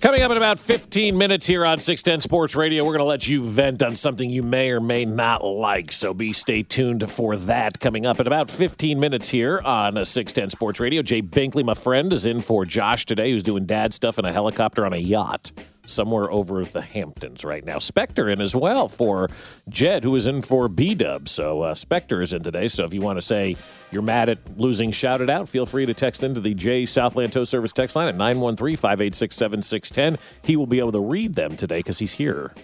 [0.00, 3.28] Coming up in about 15 minutes here on 610 Sports Radio, we're going to let
[3.28, 5.92] you vent on something you may or may not like.
[5.92, 10.48] So be stay tuned for that coming up in about 15 minutes here on 610
[10.48, 11.02] Sports Radio.
[11.02, 14.32] Jay Binkley, my friend, is in for Josh today, who's doing dad stuff in a
[14.32, 15.52] helicopter on a yacht
[15.86, 17.78] somewhere over the Hamptons right now.
[17.78, 19.28] Spectre in as well for
[19.68, 21.28] Jed, who is in for B Dub.
[21.28, 22.68] So uh, Spectre is in today.
[22.68, 23.56] So if you want to say
[23.90, 25.48] you're mad at losing, shout it out.
[25.48, 29.36] Feel free to text into the J Southland Tow Service text line at 913 586
[29.36, 30.18] 7610.
[30.44, 32.54] He will be able to read them today because he's here.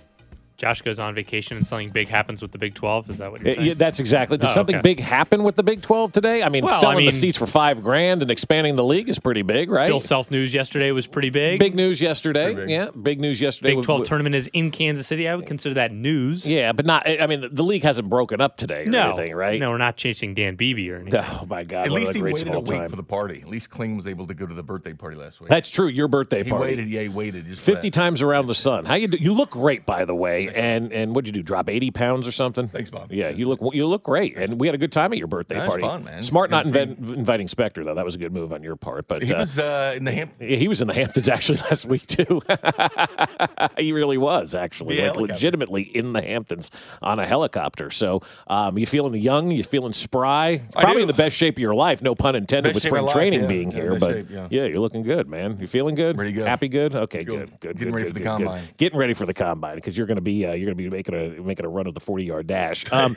[0.56, 3.10] Josh goes on vacation and something big happens with the Big 12.
[3.10, 3.66] Is that what you're saying?
[3.66, 4.38] yeah, that's exactly.
[4.38, 4.83] Did Oh, something okay.
[4.95, 6.42] big happen with the Big 12 today?
[6.42, 9.19] I mean, Well, I selling the seats for five grand and expanding the league is
[9.19, 9.88] pretty big, right?
[9.88, 11.59] Bill Self News yesterday was pretty big.
[11.59, 12.55] Big news yesterday.
[12.55, 12.70] Big.
[12.70, 13.70] Yeah, big news yesterday.
[13.70, 15.28] Big with- 12 with- tournament is in Kansas City.
[15.28, 16.47] I would consider that news.
[16.47, 17.06] Yeah, but not.
[17.09, 19.61] I mean, the league hasn't broken up today or No, anything, right?
[19.61, 21.20] No, we're not chasing Dan Beebe or anything.
[21.28, 21.84] Oh my God!
[21.86, 22.88] At least he waited a week time.
[22.88, 23.41] for the party.
[23.42, 25.50] At least Kling was able to go to the birthday party last week.
[25.50, 25.88] That's true.
[25.88, 26.62] Your birthday he party.
[26.70, 26.88] waited.
[26.88, 27.47] Yeah, he waited.
[27.47, 28.84] Just Fifty times around the sun.
[28.86, 29.19] How you do?
[29.19, 30.45] You look great, by the way.
[30.55, 31.42] And and what'd you do?
[31.42, 32.69] Drop eighty pounds or something?
[32.69, 33.12] Thanks, Bob.
[33.12, 35.56] Yeah, you look you look great, and we had a good time at your birthday
[35.56, 35.83] That was party.
[35.83, 36.22] fun, man.
[36.22, 37.94] Smart not Good inviting Spectre though.
[37.94, 39.08] That was a good move on your part.
[39.08, 40.50] But He uh, was uh, in the Hamptons.
[40.61, 42.42] He was in the Hamptons actually last week too.
[43.78, 46.70] he really was actually, like legitimately in the Hamptons
[47.03, 47.91] on a helicopter.
[47.91, 49.50] So, um, you feeling young?
[49.50, 50.62] You feeling spry?
[50.72, 52.03] Probably in the best shape of your life.
[52.03, 53.47] No pun intended Best with spring life, training yeah.
[53.47, 54.64] being Yeah, here, but shape, yeah.
[54.64, 55.58] you're looking good, man.
[55.60, 56.19] You feeling good?
[56.19, 56.44] Ready to go.
[56.44, 56.69] Happy?
[56.69, 56.94] Good.
[56.94, 57.50] Okay, good.
[57.60, 57.78] Good.
[57.78, 58.44] Getting good, ready good, for the good, good.
[58.47, 58.69] combine.
[58.77, 60.91] Getting ready for the combine because you're going to be uh, you're going to be
[60.91, 62.84] making a making a run of the 40 yard dash.
[62.97, 63.17] Um,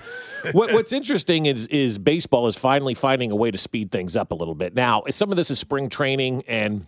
[0.51, 4.31] what, what's interesting is is baseball is finally finding a way to speed things up
[4.31, 4.75] a little bit.
[4.75, 6.85] Now, some of this is spring training and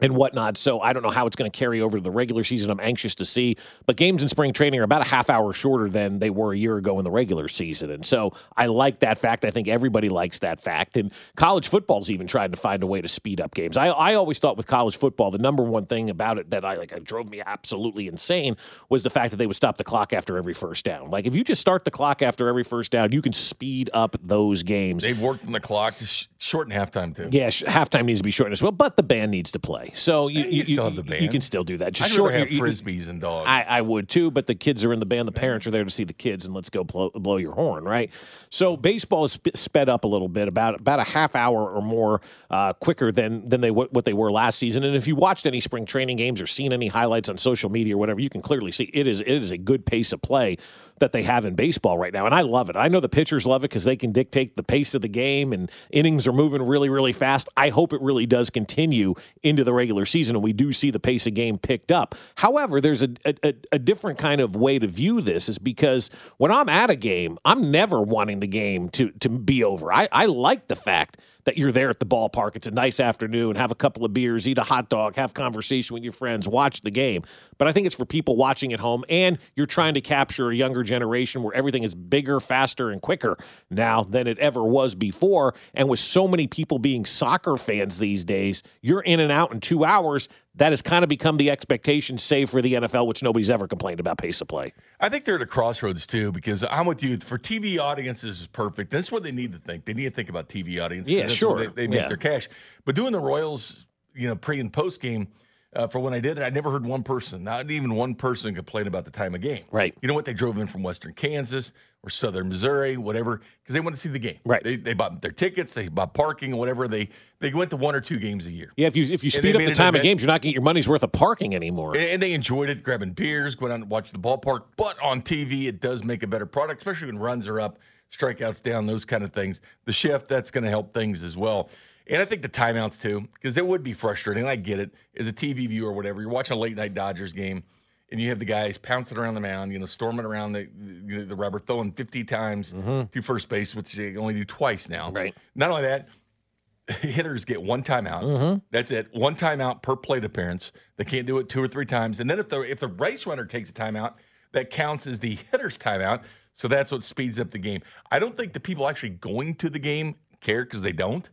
[0.00, 0.56] and whatnot.
[0.56, 2.70] So I don't know how it's going to carry over to the regular season.
[2.70, 3.56] I'm anxious to see.
[3.86, 6.58] But games in spring training are about a half hour shorter than they were a
[6.58, 7.90] year ago in the regular season.
[7.90, 9.44] And so I like that fact.
[9.44, 10.96] I think everybody likes that fact.
[10.96, 13.76] And college football's even trying to find a way to speed up games.
[13.76, 16.76] I, I always thought with college football, the number one thing about it that I
[16.76, 18.56] like it drove me absolutely insane
[18.88, 21.10] was the fact that they would stop the clock after every first down.
[21.10, 24.16] Like if you just start the clock after every first down, you can speed up
[24.22, 25.02] those games.
[25.02, 27.28] They've worked on the clock to sh- shorten halftime too.
[27.30, 29.89] Yeah, sh- halftime needs to be shortened as well, but the band needs to play.
[29.94, 31.88] So you, you still have the You can still do that.
[31.88, 33.46] I'd Just rather short have you- you- frisbees and dogs.
[33.48, 35.28] I, I would too, but the kids are in the band.
[35.28, 37.84] The parents are there to see the kids, and let's go blow, blow your horn,
[37.84, 38.10] right?
[38.50, 41.82] So baseball is sp- sped up a little bit, about about a half hour or
[41.82, 42.20] more
[42.50, 44.84] uh, quicker than than they what they were last season.
[44.84, 47.94] And if you watched any spring training games or seen any highlights on social media
[47.94, 50.56] or whatever, you can clearly see it is it is a good pace of play
[51.00, 52.76] that they have in baseball right now, and I love it.
[52.76, 55.52] I know the pitchers love it because they can dictate the pace of the game,
[55.52, 57.48] and innings are moving really, really fast.
[57.56, 61.00] I hope it really does continue into the regular season, and we do see the
[61.00, 62.14] pace of game picked up.
[62.36, 66.50] However, there's a, a, a different kind of way to view this, is because when
[66.50, 69.92] I'm at a game, I'm never wanting the game to to be over.
[69.92, 72.54] I, I like the fact that you're there at the ballpark.
[72.54, 75.94] It's a nice afternoon, have a couple of beers, eat a hot dog, have conversation
[75.94, 77.22] with your friends, watch the game.
[77.56, 80.54] But I think it's for people watching at home, and you're trying to capture a
[80.54, 83.38] younger generation where everything is bigger, faster, and quicker
[83.70, 85.54] now than it ever was before.
[85.72, 89.60] And with so many people being soccer fans these days, you're in and out in
[89.60, 90.28] two hours.
[90.56, 94.00] That has kind of become the expectation, save for the NFL, which nobody's ever complained
[94.00, 94.74] about pace of play.
[94.98, 97.16] I think they're at a crossroads too because I'm with you.
[97.18, 98.90] For TV audiences is perfect.
[98.90, 99.84] That's what they need to think.
[99.84, 101.12] They need to think about TV audiences.
[101.16, 101.56] Yeah, sure.
[101.56, 102.08] They, they make Yeah.
[102.08, 102.48] their cash.
[102.84, 105.28] But doing the Royals, you know, pre and post game.
[105.72, 108.54] Uh, for when I did it, I never heard one person, not even one person,
[108.56, 109.58] complain about the time of game.
[109.70, 109.94] Right.
[110.02, 110.24] You know what?
[110.24, 111.72] They drove in from Western Kansas
[112.02, 114.38] or Southern Missouri, whatever, because they wanted to see the game.
[114.44, 114.62] Right.
[114.64, 116.88] They, they bought their tickets, they bought parking, whatever.
[116.88, 118.72] They they went to one or two games a year.
[118.76, 120.62] Yeah, if you if you speed up the time of games, you're not getting your
[120.62, 121.94] money's worth of parking anymore.
[121.94, 124.64] And and they enjoyed it, grabbing beers, going out and watch the ballpark.
[124.76, 127.78] But on TV, it does make a better product, especially when runs are up,
[128.12, 129.60] strikeouts down, those kind of things.
[129.84, 131.70] The shift, that's going to help things as well.
[132.10, 134.46] And I think the timeouts too, because it would be frustrating.
[134.46, 134.90] I get it.
[135.16, 137.62] As a TV viewer or whatever, you're watching a late night Dodgers game
[138.10, 140.68] and you have the guys pouncing around the mound, you know, storming around the,
[141.06, 142.72] the, the rubber, throwing 50 times
[143.12, 145.06] to first base, which they only do twice now.
[145.06, 145.16] Mm-hmm.
[145.16, 145.36] Right.
[145.54, 146.08] Not only that,
[147.00, 148.24] hitters get one timeout.
[148.24, 148.58] Mm-hmm.
[148.72, 149.08] That's it.
[149.12, 150.72] One timeout per plate appearance.
[150.96, 152.18] They can't do it two or three times.
[152.18, 154.14] And then if the if the race runner takes a timeout,
[154.52, 156.24] that counts as the hitter's timeout.
[156.54, 157.82] So that's what speeds up the game.
[158.10, 161.28] I don't think the people actually going to the game care because they don't.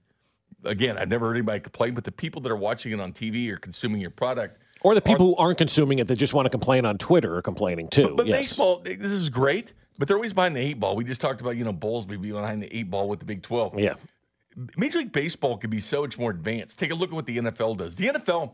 [0.67, 3.49] Again, I've never heard anybody complain, but the people that are watching it on TV
[3.49, 4.61] or consuming your product.
[4.81, 7.41] Or the people who aren't consuming it that just want to complain on Twitter are
[7.41, 8.13] complaining too.
[8.15, 8.37] But yes.
[8.37, 10.95] baseball, this is great, but they're always behind the eight ball.
[10.95, 13.41] We just talked about, you know, Bowlesby being behind the eight ball with the Big
[13.41, 13.79] 12.
[13.79, 13.95] Yeah.
[14.77, 16.79] Major League Baseball could be so much more advanced.
[16.79, 17.95] Take a look at what the NFL does.
[17.95, 18.53] The NFL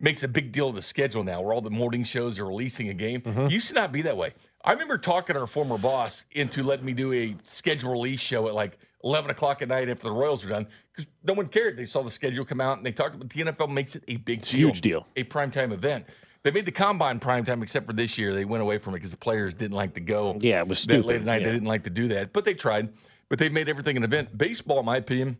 [0.00, 2.88] makes a big deal of the schedule now, where all the morning shows are releasing
[2.88, 3.20] a game.
[3.20, 3.46] Mm-hmm.
[3.46, 4.34] Used to not be that way.
[4.64, 8.48] I remember talking to our former boss into letting me do a schedule release show
[8.48, 11.76] at like 11 o'clock at night after the Royals were done because no one cared.
[11.76, 14.16] They saw the schedule come out and they talked about the NFL makes it a
[14.16, 15.06] big a huge deal.
[15.16, 16.06] a primetime event.
[16.42, 18.34] They made the combine prime time, except for this year.
[18.34, 20.36] They went away from it because the players didn't like to go.
[20.40, 21.06] Yeah, it was that stupid.
[21.06, 21.40] late at night.
[21.40, 21.48] Yeah.
[21.48, 22.90] They didn't like to do that, but they tried.
[23.30, 24.36] But they've made everything an event.
[24.36, 25.38] Baseball, in my opinion,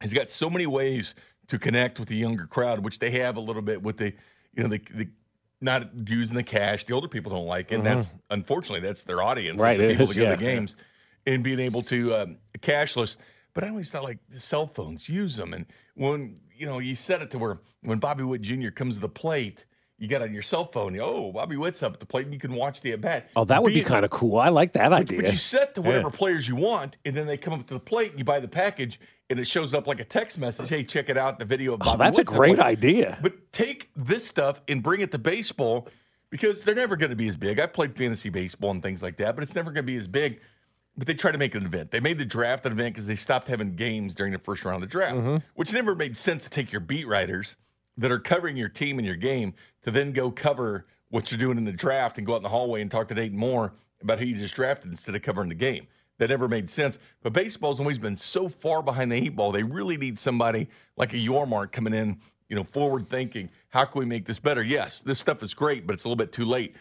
[0.00, 1.14] has got so many ways
[1.46, 4.12] to connect with the younger crowd, which they have a little bit with the,
[4.54, 5.08] you know, the, the
[5.60, 6.84] not using the cash.
[6.84, 7.76] The older people don't like it.
[7.76, 9.60] And that's unfortunately that's their audience.
[9.60, 9.64] Mm-hmm.
[9.64, 10.76] Right, the people is, that go to yeah, the games
[11.26, 13.16] and being able to um, cashless.
[13.54, 15.52] But I always thought like the cell phones, use them.
[15.52, 18.70] And when you know you set it to where when Bobby Witt Jr.
[18.70, 19.66] comes to the plate,
[19.98, 20.94] you got on your cell phone.
[20.94, 23.30] You, oh, Bobby Witt's up at the plate, and you can watch the at bat.
[23.36, 24.38] Oh, that would be kind of cool.
[24.38, 25.20] I like that idea.
[25.20, 27.80] But you set to whatever players you want, and then they come up to the
[27.80, 28.98] plate, and you buy the package,
[29.30, 30.68] and it shows up like a text message.
[30.68, 33.18] Hey, check it out, the video of Bobby oh, that's a great idea.
[33.22, 35.88] But take this stuff and bring it to baseball
[36.30, 37.60] because they're never going to be as big.
[37.60, 40.08] I've played fantasy baseball and things like that, but it's never going to be as
[40.08, 40.40] big.
[40.96, 41.90] But they tried to make it an event.
[41.90, 44.82] They made the draft an event because they stopped having games during the first round
[44.82, 45.36] of the draft, Mm-hmm.
[45.54, 47.56] which never made sense to take your beat writers
[47.96, 51.56] that are covering your team and your game to then go cover what you're doing
[51.58, 53.72] in the draft and go out in the hallway and talk to Dayton Moore
[54.02, 55.86] about who you just drafted instead of covering the game.
[56.18, 56.98] That never made sense.
[57.22, 59.50] But baseball's always been so far behind the eight ball.
[59.50, 62.18] They really need somebody like a Yormark coming in,
[62.48, 63.48] you know, forward thinking.
[63.70, 64.62] How can we make this better?
[64.62, 66.76] Yes, this stuff is great, but it's a little bit too late.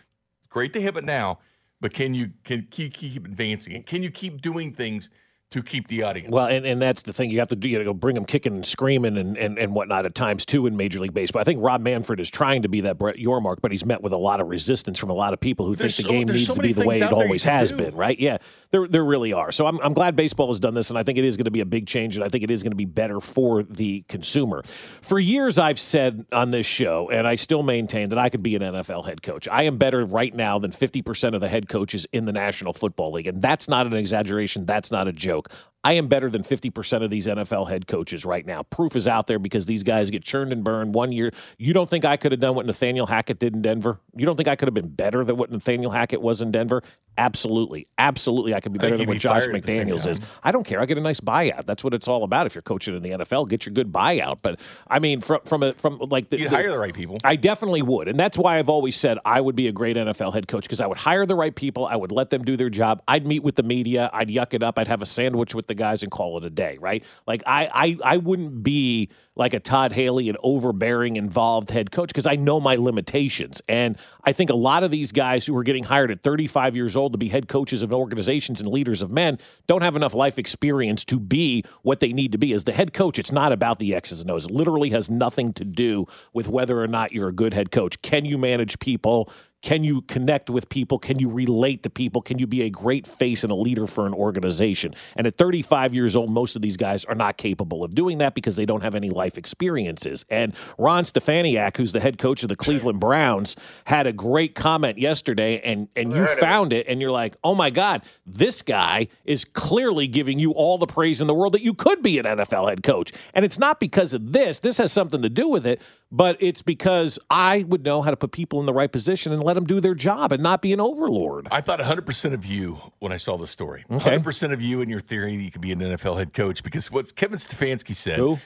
[0.49, 1.39] Great to have it now,
[1.81, 3.85] but can you can keep, keep advancing it?
[3.87, 5.09] Can you keep doing things
[5.51, 6.31] to keep the audience?
[6.31, 7.29] Well, and, and that's the thing.
[7.29, 7.69] You have to do.
[7.69, 10.65] You know, go bring them kicking and screaming and, and, and whatnot at times too
[10.65, 11.41] in Major League Baseball.
[11.41, 14.13] I think Rob Manfred is trying to be that Brett Yormark, but he's met with
[14.13, 16.27] a lot of resistance from a lot of people who There's think so- the game
[16.27, 17.77] needs so to be the way it out there you always has do.
[17.77, 17.95] been.
[17.95, 18.19] Right?
[18.19, 18.37] Yeah,
[18.71, 19.51] there there really are.
[19.51, 21.51] So I'm I'm glad baseball has done this, and I think it is going to
[21.51, 24.03] be a big change, and I think it is going to be better for the
[24.07, 24.63] consumer.
[25.01, 28.55] For years, I've said on this show, and I still maintain that I could be
[28.55, 29.47] an NFL head coach.
[29.49, 33.11] I am better right now than 50% of the head coaches in the National Football
[33.13, 34.65] League, and that's not an exaggeration.
[34.65, 35.51] That's not a joke joke.
[35.83, 38.63] I am better than 50% of these NFL head coaches right now.
[38.63, 41.31] Proof is out there because these guys get churned and burned one year.
[41.57, 43.99] You don't think I could have done what Nathaniel Hackett did in Denver?
[44.15, 46.83] You don't think I could have been better than what Nathaniel Hackett was in Denver?
[47.17, 47.87] Absolutely.
[47.97, 48.53] Absolutely.
[48.53, 50.19] I could be better than what Josh fired at the same McDaniels is.
[50.43, 50.79] I don't care.
[50.79, 51.65] I get a nice buyout.
[51.65, 52.45] That's what it's all about.
[52.45, 54.39] If you're coaching in the NFL, get your good buyout.
[54.41, 57.17] But I mean, from from a, from like the, you hire the right people.
[57.23, 58.07] I definitely would.
[58.07, 60.79] And that's why I've always said I would be a great NFL head coach because
[60.79, 61.85] I would hire the right people.
[61.85, 63.01] I would let them do their job.
[63.07, 64.09] I'd meet with the media.
[64.13, 64.79] I'd yuck it up.
[64.79, 67.03] I'd have a sandwich with the guys and call it a day, right?
[67.25, 72.09] Like I I, I wouldn't be like a Todd Haley, an overbearing, involved head coach
[72.09, 73.61] because I know my limitations.
[73.67, 76.95] And I think a lot of these guys who are getting hired at 35 years
[76.95, 79.37] old to be head coaches of organizations and leaders of men
[79.67, 82.53] don't have enough life experience to be what they need to be.
[82.53, 84.45] As the head coach, it's not about the X's and O's.
[84.45, 88.01] It literally has nothing to do with whether or not you're a good head coach.
[88.01, 89.31] Can you manage people?
[89.61, 90.97] Can you connect with people?
[90.97, 92.21] Can you relate to people?
[92.21, 94.95] Can you be a great face and a leader for an organization?
[95.15, 98.33] And at 35 years old, most of these guys are not capable of doing that
[98.33, 100.25] because they don't have any life experiences.
[100.29, 103.55] And Ron Stefanski, who's the head coach of the Cleveland Browns,
[103.85, 107.69] had a great comment yesterday, and and you found it, and you're like, oh my
[107.69, 111.73] God, this guy is clearly giving you all the praise in the world that you
[111.73, 113.11] could be an NFL head coach.
[113.33, 114.59] And it's not because of this.
[114.59, 115.81] This has something to do with it,
[116.11, 119.41] but it's because I would know how to put people in the right position and
[119.41, 121.47] let them do their job and not be an overlord.
[121.51, 123.85] I thought 100% of you when I saw the story.
[123.89, 124.17] Okay.
[124.17, 126.91] 100% of you and your theory that you could be an NFL head coach because
[126.91, 128.17] what's Kevin Stefanski said.
[128.17, 128.39] Who?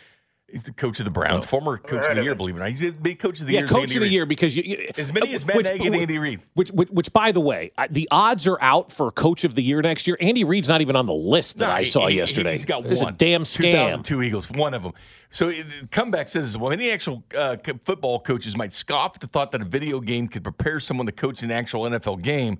[0.51, 2.69] He's the coach of the Browns, former coach of the year, believe it or not.
[2.69, 3.65] He's the coach of the Yeah, year.
[3.65, 4.11] is coach of the Reid.
[4.11, 6.41] year because you, you As many as Matt which- Nagy and Andy Reid.
[6.53, 9.81] Which, which, which, by the way, the odds are out for coach of the year
[9.81, 10.17] next year.
[10.21, 12.53] Andy Reid's not even on the list that No, I saw he- yesterday.
[12.53, 13.13] He's got It's one.
[13.13, 13.71] a damn scam.
[14.05, 14.93] 2002 Eagles, one of them.
[15.31, 19.51] So the comeback says, well, many actual uh, football coaches might scoff at the thought
[19.51, 22.59] that a video game could prepare someone to coach an actual NFL game.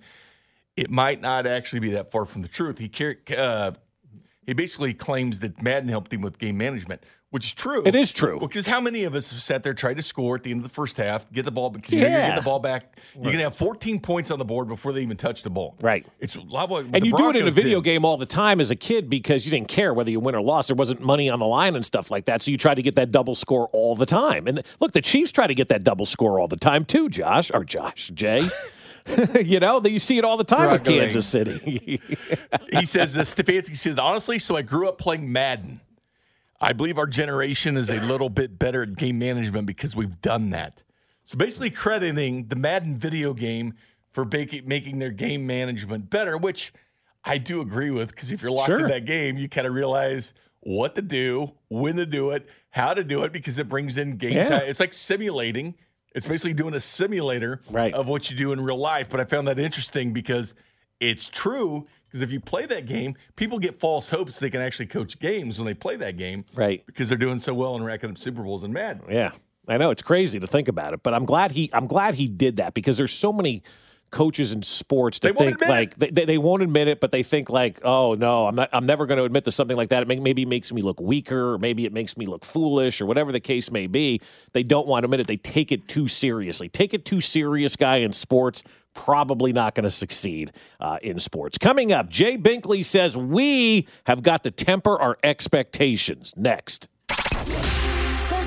[0.76, 2.80] It might not actually be that far from the truth.
[2.80, 2.90] He
[3.38, 3.72] uh,
[4.46, 7.82] he basically claims that Madden helped him with game management, which is true.
[7.86, 8.40] It is true.
[8.40, 10.64] Because how many of us have sat there, tried to score at the end of
[10.64, 12.98] the first half, get the ball, because you're going to get the ball back.
[13.16, 15.76] You're going to have 14 points on the board before they even touch the ball.
[15.82, 16.06] Right.
[16.20, 17.86] It's a lot of what And you do it in a video did.
[17.86, 20.42] game all the time as a kid because you didn't care whether you win or
[20.42, 20.70] lost.
[20.70, 22.42] There wasn't money on the line and stuff like that.
[22.42, 24.48] So you tried to get that double score all the time.
[24.48, 27.52] And look, the Chiefs try to get that double score all the time too, Josh,
[27.54, 28.48] or Josh, Jay.
[29.44, 32.02] you know, that you see it all the time with Kansas City.
[32.72, 35.80] he says, uh, Stefanski says, honestly, so I grew up playing Madden.
[36.60, 40.50] I believe our generation is a little bit better at game management because we've done
[40.52, 40.84] that.
[41.24, 43.74] So basically, crediting the Madden video game
[44.12, 46.72] for baki- making their game management better, which
[47.24, 48.80] I do agree with because if you're locked Sure.
[48.80, 52.94] in that game, you kind of realize what to do, when to do it, how
[52.94, 54.48] to do it because it brings in game Yeah.
[54.48, 54.64] time.
[54.66, 55.76] It's like simulating.
[56.16, 57.94] It's basically doing a simulator Right.
[57.94, 59.10] of what you do in real life.
[59.10, 60.56] But I found that interesting because
[61.00, 61.86] it's true.
[62.08, 65.58] Because if you play that game, people get false hopes they can actually coach games
[65.60, 66.46] when they play that game.
[66.56, 66.82] Right.
[66.88, 69.04] Because they're doing so well and racking up Super Bowls and Madden.
[69.10, 69.32] yeah.
[69.68, 72.28] I know it's crazy to think about it, but I'm glad he I'm glad he
[72.28, 73.64] did that because there's so many
[74.12, 77.24] coaches in sports that won't think like they, they, they won't admit it, but they
[77.24, 80.04] think like, oh no, I'm not, I'm never going to admit to something like that.
[80.04, 83.02] It may, maybe it makes me look weaker, or maybe it makes me look foolish,
[83.02, 84.22] or whatever the case may be.
[84.54, 85.28] They don't want to admit it.
[85.28, 86.70] They take it too seriously.
[86.70, 88.64] Take it too serious, guy in sports.
[88.94, 91.58] Probably not going to succeed uh, in sports.
[91.58, 96.34] Coming up, Jay Binkley says we have got to temper our expectations.
[96.38, 96.88] Next.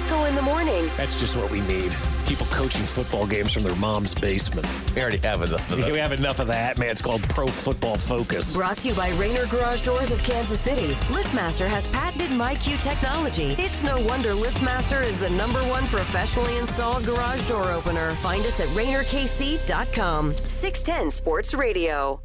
[0.09, 0.89] Fescoe in the morning.
[0.97, 1.93] That's just what we need.
[2.27, 4.67] People coaching football games from their mom's basement.
[4.95, 5.97] We already have enough of We that.
[6.11, 6.91] have enough of that, man.
[6.91, 8.55] It's called Pro Football Focus.
[8.55, 10.95] Brought to you by Rainer Garage Doors of Kansas City.
[11.13, 13.55] LiftMaster has patented MyQ technology.
[13.59, 18.13] It's no wonder LiftMaster is the number one professionally installed garage door opener.
[18.17, 20.35] Find us at RainerKC.com.
[20.49, 22.21] 610 Sports Radio.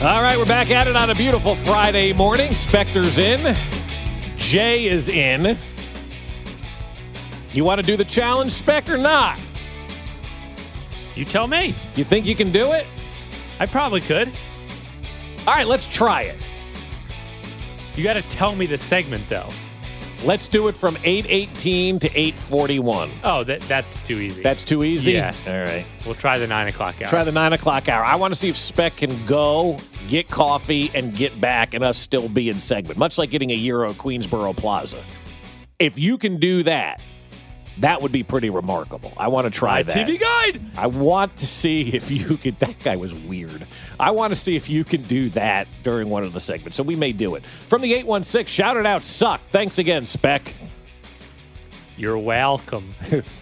[0.00, 2.54] All right, we're back at it on a beautiful Friday morning.
[2.54, 3.56] Specter's in.
[4.36, 5.58] Jay is in.
[7.52, 9.40] You want to do the challenge, Spec, or not?
[11.16, 11.74] You tell me.
[11.96, 12.86] You think you can do it?
[13.58, 14.28] I probably could.
[15.48, 16.36] All right, let's try it.
[17.96, 19.50] You got to tell me the segment though.
[20.24, 23.10] Let's do it from 818 to 841.
[23.22, 24.42] Oh, that that's too easy.
[24.42, 25.12] That's too easy?
[25.12, 25.32] Yeah.
[25.46, 25.86] All right.
[26.04, 27.08] We'll try the nine o'clock hour.
[27.08, 28.04] Try the 9 o'clock hour.
[28.04, 31.98] I want to see if Spec can go, get coffee, and get back, and us
[31.98, 35.02] still be in segment, much like getting a Euro Queensboro Plaza.
[35.78, 37.00] If you can do that,
[37.80, 39.12] that would be pretty remarkable.
[39.16, 40.06] I want to try My that.
[40.06, 40.60] TV guide.
[40.76, 42.58] I want to see if you could.
[42.60, 43.66] That guy was weird.
[44.00, 46.76] I want to see if you can do that during one of the segments.
[46.76, 47.44] So we may do it.
[47.66, 49.40] From the 816, shout it out, suck.
[49.50, 50.52] Thanks again, Spec.
[51.96, 52.94] You're welcome.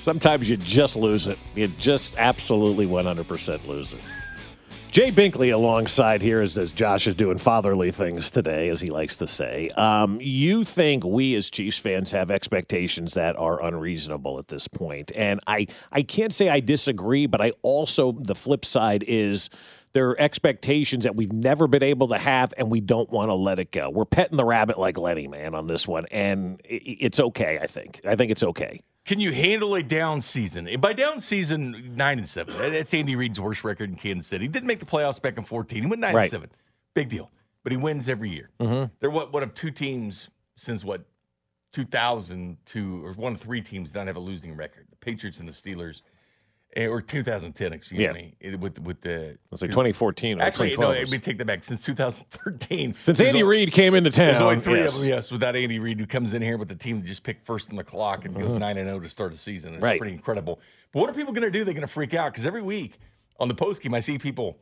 [0.00, 1.38] Sometimes you just lose it.
[1.54, 4.02] You just absolutely 100% lose it.
[4.90, 9.16] Jay Binkley alongside here as, as Josh is doing fatherly things today, as he likes
[9.18, 9.68] to say.
[9.76, 15.12] Um, you think we as Chiefs fans have expectations that are unreasonable at this point.
[15.14, 19.48] And I, I can't say I disagree, but I also, the flip side is
[19.92, 23.34] there are expectations that we've never been able to have, and we don't want to
[23.34, 23.90] let it go.
[23.90, 26.06] We're petting the rabbit like Lenny, man, on this one.
[26.10, 28.00] And i- it's okay, I think.
[28.04, 28.80] I think it's okay.
[29.10, 30.68] Can you handle a down season?
[30.68, 32.56] And by down season, nine and seven.
[32.56, 34.44] That's Andy Reid's worst record in Kansas City.
[34.44, 35.82] He didn't make the playoffs back in fourteen.
[35.82, 36.22] He went nine Right.
[36.22, 36.50] and seven.
[36.94, 37.28] Big deal.
[37.64, 38.50] But he wins every year.
[38.60, 38.92] Mm-hmm.
[39.00, 41.06] They're what one of two teams since what
[41.72, 44.86] two thousand two or one of three teams that don't have a losing record.
[44.90, 46.02] The Patriots and the Steelers.
[46.76, 48.12] Eh, Or 2010, excuse Yeah.
[48.12, 51.10] me, eh, with with the It's like 2014 or actually no, 2012.
[51.10, 52.92] we take that back since 2013.
[52.92, 54.94] Since Andy Reid came into town, there's only three yes.
[54.94, 57.22] of them, yes, without Andy Reid, who comes in here with the team that just
[57.22, 59.74] picked first on the clock and goes 9 and 0 to start the season.
[59.74, 59.82] It's.
[59.82, 59.98] Right.
[59.98, 60.60] pretty incredible.
[60.92, 61.64] But what are people going to do?
[61.64, 62.98] They're going to freak out because every week
[63.38, 64.58] on the post game, I see people,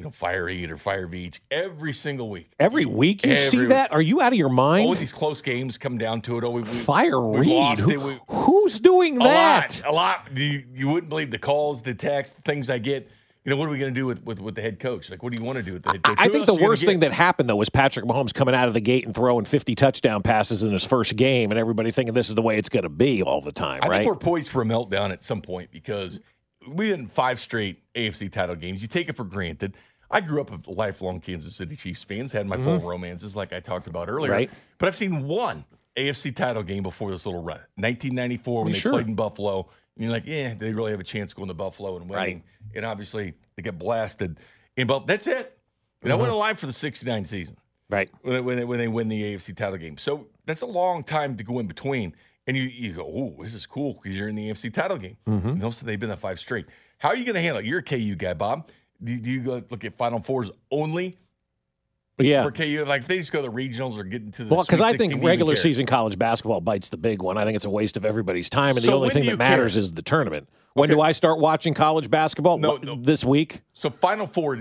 [0.00, 2.50] you know, fire Eat or fire Veach every single week.
[2.58, 3.92] Every week you see Every- that?
[3.92, 4.86] Are you out of your mind?
[4.86, 6.44] All these close games come down to it.
[6.44, 7.78] Oh, we, we, Fire we Reid.
[7.80, 9.82] Who- We- who's doing a that?
[9.84, 10.28] lot, a lot.
[10.34, 13.10] You, you wouldn't believe the calls, the texts, the things I get.
[13.44, 15.10] You know, what are we going to do with, with, with the head coach?
[15.10, 16.16] Like, what do you want to do with the head coach?
[16.18, 18.74] I Who think the worst thing that happened though was Patrick Mahomes coming out of
[18.74, 22.30] the gate and throwing 50 touchdown passes in his first game, and everybody thinking this
[22.30, 23.96] is the way it's going to be all the time, I right?
[23.98, 26.20] think we're poised for a meltdown at some point because
[26.68, 28.82] we in five straight AFC title games.
[28.82, 29.74] You take it for granted.
[30.10, 33.60] I grew up a lifelong Kansas City Chiefs fans, had my full romances like I
[33.60, 34.30] talked about earlier.
[34.32, 34.38] Mm-hmm.
[34.38, 34.50] Right.
[34.78, 35.64] But I've seen one
[35.96, 37.60] AFC title game before this little run.
[37.76, 38.92] 1994 when they Sure.
[38.92, 39.68] played in Buffalo.
[39.96, 42.36] And you're like, yeah, they really have a chance going to Buffalo and winning.
[42.38, 42.42] Right.
[42.74, 44.38] And obviously they get blasted.
[44.76, 45.58] And but that's it.
[46.02, 46.20] And I Mm-hmm.
[46.22, 47.56] went alive for the 69 season
[47.90, 48.08] right.
[48.22, 49.98] when they, when when they win the AFC title game.
[49.98, 52.14] So that's a long time to go in between.
[52.46, 55.18] And you, you go, oh, this is cool because you're in the AFC title game.
[55.28, 55.48] Mm-hmm.
[55.50, 56.66] And also, they've been the five straight.
[56.98, 57.66] How are you going to handle it?
[57.66, 58.68] You're a KU guy, Bob.
[59.02, 61.16] Do, you go look at Final Fours only
[62.18, 62.42] Yeah.
[62.42, 62.84] for KU?
[62.86, 64.90] Like if they just go to the regionals or get into the Well, because I
[64.96, 67.38] think do you even regular season college basketball bites the big one.
[67.38, 69.80] I think it's a waste of everybody's time, and the only thing that matters care?
[69.80, 70.48] is the tournament.
[70.74, 70.96] When Okay.
[70.96, 72.58] do I start watching college basketball?
[72.58, 72.94] No, no.
[72.96, 73.62] This week?
[73.72, 74.58] So Final Four.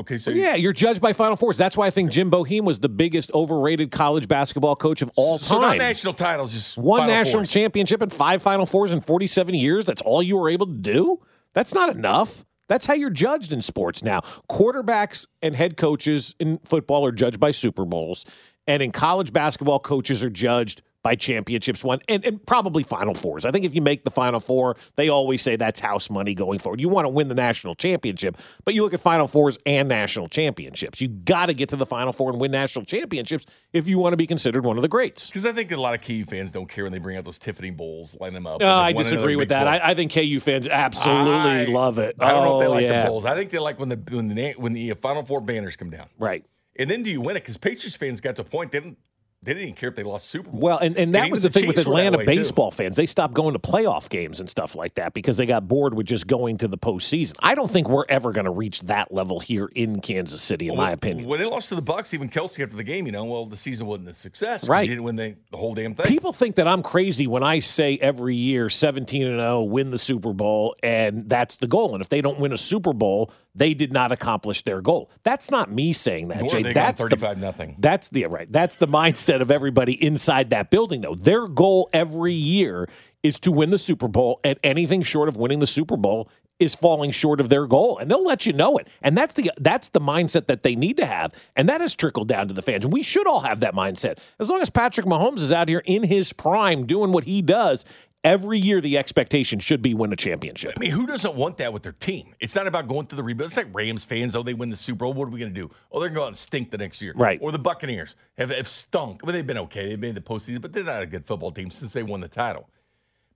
[0.00, 1.58] Okay, so Yeah, you're judged by Final Fours.
[1.58, 5.38] That's why I think Jim Boeheim was the biggest overrated college basketball coach of all
[5.38, 5.44] time.
[5.48, 7.50] so not national titles, just One Final national Fours.
[7.50, 9.84] championship and five Final Fours in 47 years.
[9.86, 11.18] That's all you were able to do?
[11.52, 12.44] That's not enough.
[12.68, 14.20] That's how you're judged in sports now.
[14.50, 18.24] Quarterbacks and head coaches in football are judged by Super Bowls,
[18.66, 23.46] and in college basketball, coaches are judged by championships won and, and probably Final Fours.
[23.46, 26.58] I think if you make the Final Four, they always say that's house money going
[26.58, 26.82] forward.
[26.82, 28.36] You want to win the national championship,
[28.66, 31.00] but you look at Final Fours and national championships.
[31.00, 34.12] You got to get to the Final Four and win national championships if you want
[34.12, 35.28] to be considered one of the greats.
[35.28, 37.38] Because I think a lot of KU fans don't care when they bring out those
[37.38, 38.60] Tiffany bowls, line them up.
[38.60, 39.66] Oh, no, I disagree with that.
[39.66, 42.16] I, I, think KU fans absolutely I, love it.
[42.20, 43.04] I don't oh, know if they oh, like yeah.
[43.04, 43.24] the bowls.
[43.24, 46.08] I think they like when the when the when the Final Four banners come down.
[46.18, 46.44] Right.
[46.78, 47.40] And then do you win it?
[47.40, 48.98] Because Patriots fans got to a point they didn't
[49.42, 50.60] they didn't even care if they lost Super Bowl.
[50.60, 52.24] Well, and, and that And was the even thing with Chiefs were that Atlanta way,
[52.24, 52.34] too.
[52.40, 52.96] baseball fans.
[52.96, 56.06] They stopped going to playoff games and stuff like that because they got bored with
[56.06, 57.34] just going to the postseason.
[57.38, 60.76] I don't think we're ever going to reach that level here in Kansas City, in
[60.76, 61.28] my opinion.
[61.28, 63.56] When they lost to the Bucks, even Kelce after the game, you know, well, the
[63.56, 64.68] season wasn't a success.
[64.68, 64.82] Right.
[64.82, 66.06] You didn't win the, the whole damn thing.
[66.06, 69.98] People think that I'm crazy when I say every year 17 and 0 win the
[69.98, 71.94] Super Bowl and that's the goal.
[71.94, 75.10] And if they don't win a Super Bowl, they did not accomplish their goal.
[75.22, 76.72] That's not me saying that, Nor Jay.
[76.72, 77.76] That's the 35 nothing.
[77.78, 78.50] That's the right.
[78.50, 81.14] That's the mindset of everybody inside that building, though.
[81.14, 82.88] Their goal every year
[83.22, 86.74] is to win the Super Bowl, and anything short of winning the Super Bowl is
[86.74, 88.88] falling short of their goal, and they'll let you know it.
[89.02, 92.28] And that's the that's the mindset that they need to have, and that has trickled
[92.28, 92.84] down to the fans.
[92.84, 94.18] And we should all have that mindset.
[94.38, 97.84] As long as Patrick Mahomes is out here in his prime doing what he does.
[98.24, 100.72] Every year, the expectation should be win a championship.
[100.76, 102.34] I mean, who doesn't want that with their team?
[102.40, 103.48] It's not about going through the rebuild.
[103.50, 104.34] It's like Rams fans.
[104.34, 105.12] Oh, they win the Super Bowl.
[105.12, 105.70] What are we going to do?
[105.92, 107.12] Oh, they're going to go out and stink the next year.
[107.16, 107.38] Right.
[107.40, 109.20] Or the Buccaneers have, have stunk.
[109.22, 109.88] I mean, they've been okay.
[109.90, 112.28] They've made the postseason, but they're not a good football team since they won the
[112.28, 112.68] title.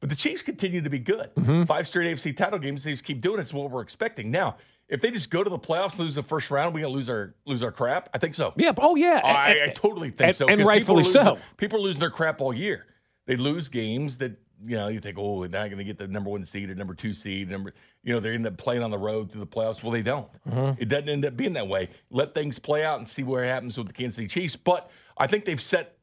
[0.01, 1.31] But the Chiefs continue to be good.
[1.37, 1.63] Mm-hmm.
[1.65, 2.83] Five straight AFC title games.
[2.83, 3.43] They just keep doing it.
[3.43, 4.33] It's what we're expecting.
[4.33, 4.57] Now,
[4.89, 7.09] if they just go to the playoffs, lose the first round, we going to lose
[7.09, 8.09] our lose our crap.
[8.13, 8.53] I think so.
[8.57, 8.73] Yeah.
[8.79, 9.21] Oh, yeah.
[9.25, 10.49] I, And- I totally think and- so.
[10.49, 11.39] And rightfully losing- so.
[11.57, 12.87] People are losing their crap all year.
[13.27, 14.33] They lose games that
[14.65, 16.75] you know you think, oh, they're not going to get the number one seed or
[16.75, 17.51] number two seed.
[17.51, 19.83] Number, you know, they end up playing on the road through the playoffs.
[19.83, 20.29] Well, they don't.
[20.49, 20.83] Mm-hmm.
[20.83, 21.89] It doesn't end up being that way.
[22.11, 24.57] Let things play out and see what happens with the Kansas City Chiefs.
[24.57, 25.97] But I think they've set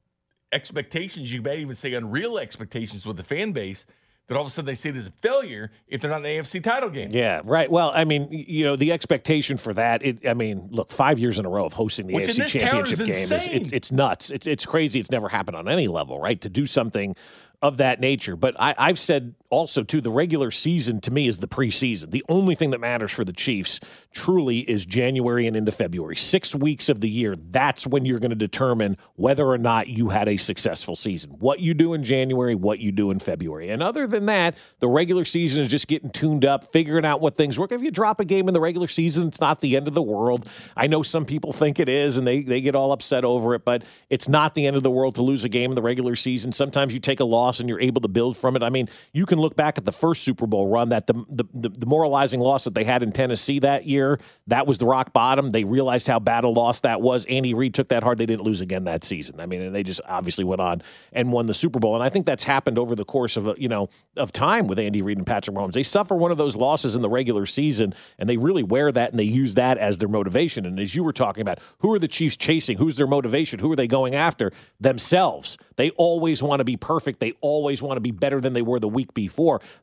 [0.52, 1.34] expectations.
[1.34, 3.86] You may even say unreal expectations with the fan base.
[4.28, 6.24] That all of a sudden they see it as a failure if they're not in
[6.24, 7.10] the AFC title game.
[7.12, 7.70] Yeah, right.
[7.70, 10.06] Well, I mean, you know, the expectation for that.
[10.06, 12.84] It, I mean, look, five years in a row of hosting the Which AFC town
[12.84, 14.30] is Championship game is it's, it's nuts.
[14.30, 15.00] It's it's crazy.
[15.00, 16.40] It's never happened on any level, right?
[16.42, 17.16] To do something
[17.62, 18.36] of that nature.
[18.36, 22.12] But I, I've said also too, the regular season to me is the preseason.
[22.12, 23.80] The only thing that matters for the Chiefs
[24.14, 26.16] truly is January and into February.
[26.16, 27.36] Six weeks of the year.
[27.36, 31.32] That's when you're going to determine whether or not you had a successful season.
[31.40, 33.70] What you do in January, what you do in February.
[33.70, 37.36] And other than that, the regular season is just getting tuned up, figuring out what
[37.36, 37.72] things work.
[37.72, 40.02] If you drop a game in the regular season, it's not the end of the
[40.02, 40.48] world.
[40.78, 43.66] I know some people think it is and they, they get all upset over it,
[43.66, 46.16] but it's not the end of the world to lose a game in the regular
[46.16, 46.52] season.
[46.52, 48.62] Sometimes you take a loss and you're able to build from it.
[48.62, 51.46] I mean, you can look back at the first Super Bowl run, that the, the,
[51.54, 55.50] the demoralizing loss that they had in Tennessee that year, that was the rock bottom.
[55.50, 57.26] They realized how bad a loss that was.
[57.26, 58.18] Andy Reid took that hard.
[58.18, 59.40] They didn't lose again that season.
[59.40, 60.82] I mean, they just obviously went on
[61.14, 61.96] and won the Super Bowl.
[61.96, 64.80] And I think that's happened over the course of, uh, you know, of time with
[64.80, 65.74] Andy Reid and Patrick Mahomes.
[65.74, 69.12] They suffer one of those losses in the regular season and they really wear that
[69.12, 70.66] and they use that as their motivation.
[70.66, 72.78] And as you were talking about, who are the Chiefs chasing?
[72.78, 73.60] Who's their motivation?
[73.60, 74.52] Who are they going after?
[74.80, 75.58] Themselves.
[75.76, 77.20] They always want to be perfect.
[77.20, 79.29] They always want to be better than they were the week before.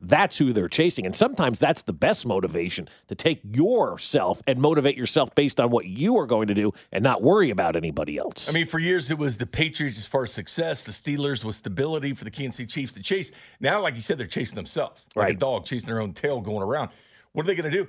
[0.01, 1.07] That's who they're chasing.
[1.07, 5.87] And sometimes that's the best motivation to take yourself and motivate yourself based on what
[5.87, 8.51] you are going to do and not worry about anybody else.
[8.51, 11.57] I mean, for years it was the Patriots as far as success, the Steelers was
[11.57, 13.31] stability for the Kansas City Chiefs to chase.
[13.61, 16.63] Now, like you said, they're chasing themselves, like a dog chasing their own tail going
[16.63, 16.91] around.
[17.33, 17.89] What are they going to do?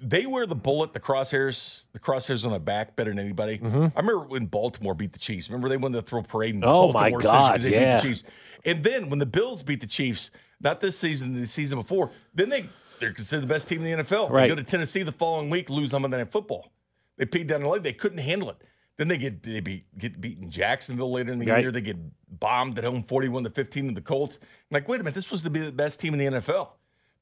[0.00, 3.60] They wear the bullet, the crosshairs, the crosshairs on the back better than anybody.
[3.62, 3.66] I
[4.00, 5.48] remember when Baltimore beat the Chiefs.
[5.48, 6.68] Remember they won the throw parade in Mm-hmm.
[6.68, 7.96] Oh, my God, yeah.
[7.96, 8.22] beat the Chiefs.
[8.64, 10.30] And then when the Bills beat the Chiefs,
[10.64, 12.66] not this season, the season before, then they
[13.00, 14.30] they're considered the best team in the NFL.
[14.30, 14.42] Right.
[14.42, 16.72] They go to Tennessee the following week, lose on Monday Night Football.
[17.16, 17.82] They peed down the leg.
[17.82, 18.56] They couldn't handle it.
[18.96, 21.60] Then they get they beat, get beaten Jacksonville later in the Right.
[21.60, 21.70] year.
[21.72, 21.96] They get
[22.40, 24.38] bombed at home, forty-one to fifteen to the Colts.
[24.40, 26.70] I'm like, wait a minute, this was to be the best team in the NFL.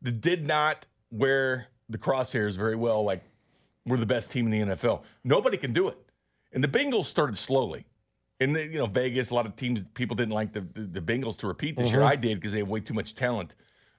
[0.02, 3.02] They did not wear the crosshairs very well.
[3.05, 3.22] Like
[3.87, 5.02] we're the best team in the NFL.
[5.24, 5.96] Nobody can do it.
[6.52, 7.87] And the Bengals started slowly.
[8.42, 11.00] And uh, you know, Vegas, a lot of teams, people didn't like the the, the
[11.00, 12.00] Bengals to repeat this year.
[12.00, 12.09] Mm-hmm.
[12.09, 13.55] I did because they have way too much talent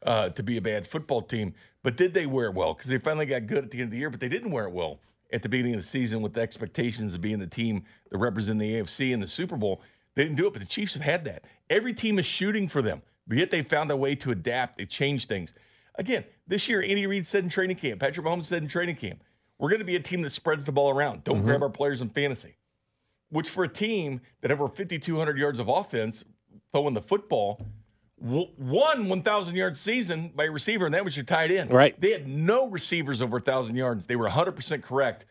[0.05, 1.53] uh, to be a bad football team.
[1.81, 2.73] But did they wear it well?
[2.73, 4.65] Because they finally got good at the end of the year, but they didn't wear
[4.65, 4.99] it well
[5.31, 8.59] at the beginning of the season with the expectations of being the team that represent
[8.59, 9.81] the AFC in the Super Bowl.
[10.15, 11.43] They didn't do it, but the Chiefs have had that.
[11.69, 14.77] Every team is shooting for them, but yet they found a way to adapt.
[14.77, 15.53] They changed things.
[15.95, 19.23] Again, this year, Andy Reid said in training camp, Patrick Mahomes said in training camp,
[19.57, 21.23] we're going to be a team that spreads the ball around.
[21.23, 21.47] Don't mm-hmm.
[21.47, 22.55] grab our players in fantasy.
[23.33, 26.23] Which for a team that have over 5,200 yards of offense
[26.71, 27.65] throwing the football,
[28.19, 31.71] one 1,000 yard season by a receiver, and that was your tight end.
[31.71, 31.99] Right.
[31.99, 34.05] They had no receivers over 1,000 yards.
[34.05, 35.25] They were 100% correct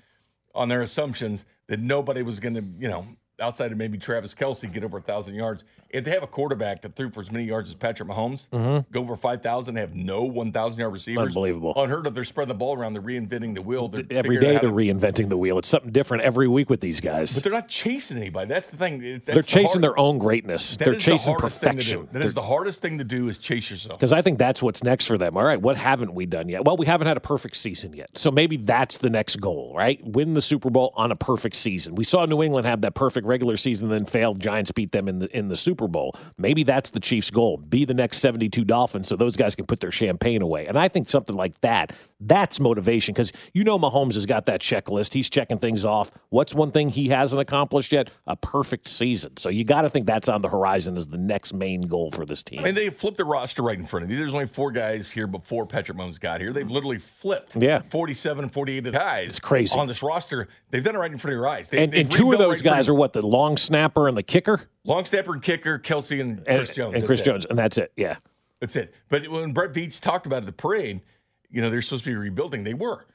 [0.54, 3.06] on their assumptions that nobody was going to, you know,
[3.40, 5.64] outside of maybe Travis Kelce, get over thousand yards.
[5.92, 8.46] If they have a quarterback that threw for as many yards as Patrick Mahomes,
[8.90, 11.26] go over five thousand, have no one thousand yard receivers, Mm-hmm.
[11.28, 11.72] Unbelievable.
[11.76, 12.14] unheard of.
[12.14, 12.94] They're spreading the ball around.
[12.94, 13.88] They're reinventing the wheel.
[13.88, 15.58] They're Every day they're to- reinventing the wheel.
[15.58, 17.34] It's something different every week with these guys.
[17.34, 18.48] but they're not chasing anybody.
[18.48, 19.00] That's the thing.
[19.00, 20.76] That's they're the chasing hard- their own greatness.
[20.76, 21.82] that They're the chasing hardest thing to do.
[21.98, 22.08] perfection.
[22.12, 23.98] That is the hardest thing to do is chase yourself.
[23.98, 25.36] Because I think that's what's next for them.
[25.36, 26.64] All right, what haven't we done yet?
[26.64, 28.10] Well, we haven't had a perfect season yet.
[28.16, 30.00] So maybe that's the next goal, right?
[30.04, 31.94] Win the Super Bowl on a perfect season.
[31.94, 34.40] We saw New England have that perfect regular season, then failed.
[34.40, 36.14] Giants beat them in the in the Super Bowl.
[36.38, 39.80] Maybe that's the Chiefs' goal: be the next seventy-two Dolphins, so those guys can put
[39.80, 40.66] their champagne away.
[40.66, 43.12] And I think something like that, that's motivation.
[43.14, 45.14] Because you know Mahomes has got that checklist.
[45.14, 46.10] He's checking things off.
[46.30, 48.10] What's one thing he hasn't accomplished yet?
[48.26, 49.36] A perfect season.
[49.36, 52.24] So you got to think that's on the horizon as the next main goal for
[52.24, 52.60] this team.
[52.60, 54.16] I mean, they flipped the roster right in front of you.
[54.16, 56.52] There's only four guys here before Patrick Mahomes got here.
[56.52, 57.82] They've literally flipped Yeah.
[57.90, 59.28] 47 and 48 guys.
[59.28, 59.78] It's crazy.
[59.78, 60.48] On this roster.
[60.70, 61.68] They've done it right in front of your eyes.
[61.68, 64.22] They, and, and two of those right guys are what the long snapper and the
[64.22, 66.94] kicker long snapper and kicker, Kelce and and Chris Jones.
[66.96, 67.24] and Chris it.
[67.24, 67.92] Jones, and that's it.
[67.96, 68.16] Yeah,
[68.60, 68.94] That's it.
[69.08, 71.00] But when Brett Veach talked about the parade,
[71.50, 72.64] you know, they're supposed to be rebuilding.
[72.64, 73.06] They were.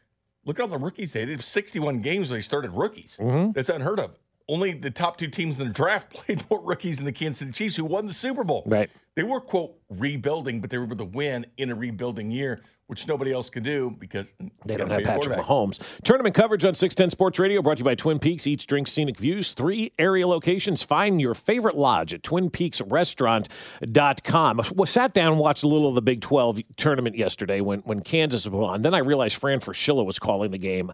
[0.45, 1.43] Look at all the rookies they did.
[1.43, 3.17] 61 games when they started rookies.
[3.19, 3.51] Mm-hmm.
[3.51, 4.11] That's unheard of.
[4.49, 7.51] Only the top two teams in the draft played more rookies than the Kansas City
[7.51, 8.61] Chiefs, who won the Super Bowl.
[8.65, 8.89] Right.
[9.15, 13.07] They were, quote, rebuilding, but they were able to win in a rebuilding year, which
[13.07, 14.27] nobody else could do because
[14.63, 15.39] they don't have Patrick.
[15.39, 15.81] Mahomes.
[16.03, 18.45] Tournament coverage on 610 Sports Radio brought to you by Twin Peaks.
[18.45, 20.83] Each drink scenic views, three area locations.
[20.83, 24.61] Find your favorite lodge at twinpeaksrestaurant.com.
[24.61, 28.01] I sat down and watched a little of the Big 12 tournament yesterday when, when
[28.01, 28.83] Kansas was on.
[28.83, 30.91] Then I realized Fran Fraschilla was calling the game.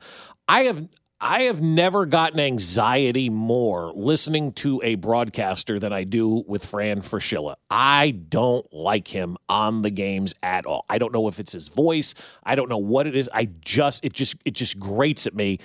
[0.48, 0.88] I have
[1.26, 7.02] I have never gotten anxiety more listening to a broadcaster than I do with Fran
[7.02, 7.56] Fraschilla.
[7.72, 10.84] I don't like him on the games at all.
[10.90, 12.14] I don't know if it's his voice.
[12.44, 13.30] I don't know what it is.
[13.34, 15.60] I just it just it just grates at me.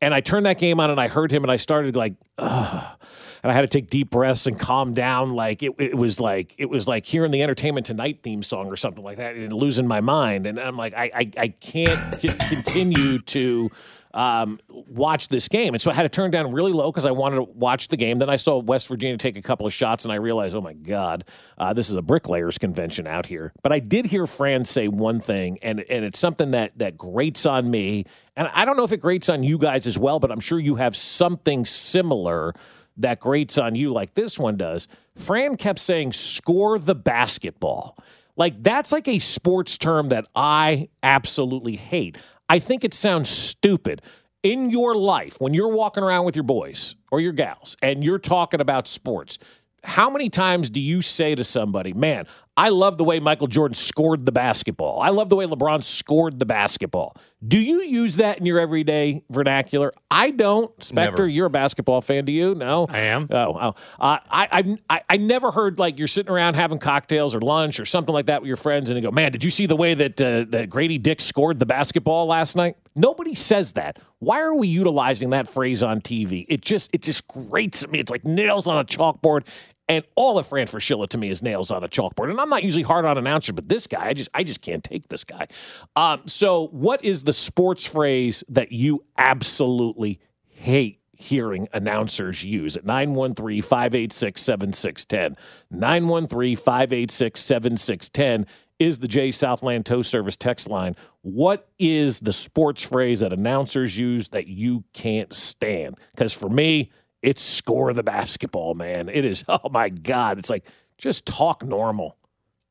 [0.00, 2.96] And I turned that game on and I heard him and I started like, ugh.
[3.42, 5.34] And I had to take deep breaths and calm down.
[5.34, 8.76] Like it, it was like it was like hearing the Entertainment Tonight theme song or
[8.76, 10.46] something like that and losing my mind.
[10.46, 13.70] And I'm like, I I, I can't c- continue to
[14.12, 14.58] um,
[14.90, 15.74] watch this game.
[15.74, 17.96] And so I had to turn down really low because I wanted to watch the
[17.96, 18.18] game.
[18.18, 20.72] Then I saw West Virginia take a couple of shots and I realized, oh my
[20.72, 21.24] God,
[21.58, 23.52] uh, this is a bricklayers convention out here.
[23.62, 27.46] But I did hear Fran say one thing, and, and it's something that, that grates
[27.46, 28.04] on me.
[28.36, 30.58] And I don't know if it grates on you guys as well, but I'm sure
[30.58, 32.54] you have something similar
[32.96, 34.88] that grates on you like this one does.
[35.16, 37.96] Fran kept saying, score the basketball.
[38.36, 42.18] Like that's like a sports term that I absolutely hate.
[42.48, 44.02] I think it sounds stupid.
[44.42, 48.18] In your life, when you're walking around with your boys or your gals and you're
[48.18, 49.36] talking about sports,
[49.84, 52.26] how many times do you say to somebody, man,
[52.60, 55.00] I love the way Michael Jordan scored the basketball.
[55.00, 57.16] I love the way LeBron scored the basketball.
[57.42, 59.94] Do you use that in your everyday vernacular?
[60.10, 60.70] I don't.
[60.84, 61.26] Spectre, Never.
[61.26, 62.26] you're a basketball fan.
[62.26, 62.54] Do you?
[62.54, 62.86] No.
[62.90, 63.28] I am.
[63.30, 63.68] Oh, oh.
[63.98, 67.80] Uh, I, I've, I, I never heard like you're sitting around having cocktails or lunch
[67.80, 69.76] or something like that with your friends, and you go, "Man, did you see the
[69.76, 73.98] way that uh, that Grady Dick scored the basketball last night?" Nobody says that.
[74.18, 76.44] Why are we utilizing that phrase on TV?
[76.46, 78.00] It just it just grates at me.
[78.00, 79.46] It's like nails on a chalkboard.
[79.90, 82.30] And all of Fran Fraschilla to me is nails on a chalkboard.
[82.30, 84.84] And I'm not usually hard on announcers, but this guy, I just I just can't
[84.84, 85.48] take this guy.
[85.96, 92.84] Um, so, what is the sports phrase that you absolutely hate hearing announcers use at
[92.84, 95.36] 913 586 7610.
[95.70, 98.46] 913 586 7610
[98.78, 100.94] is the J Southland Tow Service text line.
[101.22, 105.96] What is the sports phrase that announcers use that you can't stand?
[106.14, 109.08] Because for me, it's score the basketball, man.
[109.08, 110.38] It is, oh my God.
[110.38, 110.66] It's like,
[110.98, 112.16] just talk normal.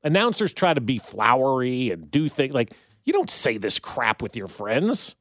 [0.03, 2.71] Announcers try to be flowery and do things like,
[3.03, 5.15] you don't say this crap with your friends.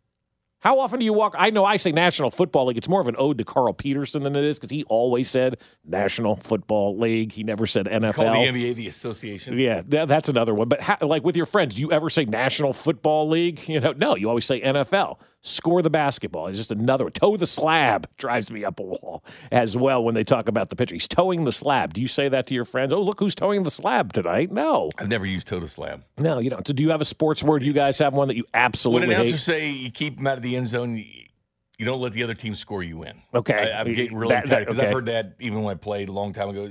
[0.61, 1.37] How often do you walk?
[1.39, 2.77] I know I say National Football League.
[2.77, 5.59] It's more of an ode to Carl Peterson than it is because he always said
[5.85, 7.31] National Football League.
[7.31, 9.57] He never said Call the NBA the association.
[9.57, 10.69] Yeah, that, that's another one.
[10.69, 13.61] But ha- like with your friends, do you ever say National Football League?
[13.69, 15.19] You know, no, you always say NFL.
[15.43, 16.49] Score the basketball.
[16.49, 17.13] It's just another one.
[17.13, 20.77] Toe the slab drives me up a wall as well when they talk about the
[20.77, 20.95] pitcher.
[20.97, 21.95] He's towing the slab.
[21.95, 22.93] Do you say that to your friends?
[22.93, 24.51] Oh, look who's towing the slab tonight.
[24.51, 26.05] No, I've never used toe the Slab.
[26.19, 26.67] no, you don't.
[26.67, 27.63] So do you have a sports word?
[27.63, 29.53] You guys have one that you When absolutely announcers hate?
[29.53, 31.05] say you keep them out of the end zone, you,
[31.79, 33.23] you don't let the other team score, you win.
[33.33, 33.73] Okay.
[33.73, 34.89] I, am getting really That- tight that- because okay.
[34.89, 36.69] I've heard that even when I played a long time ago.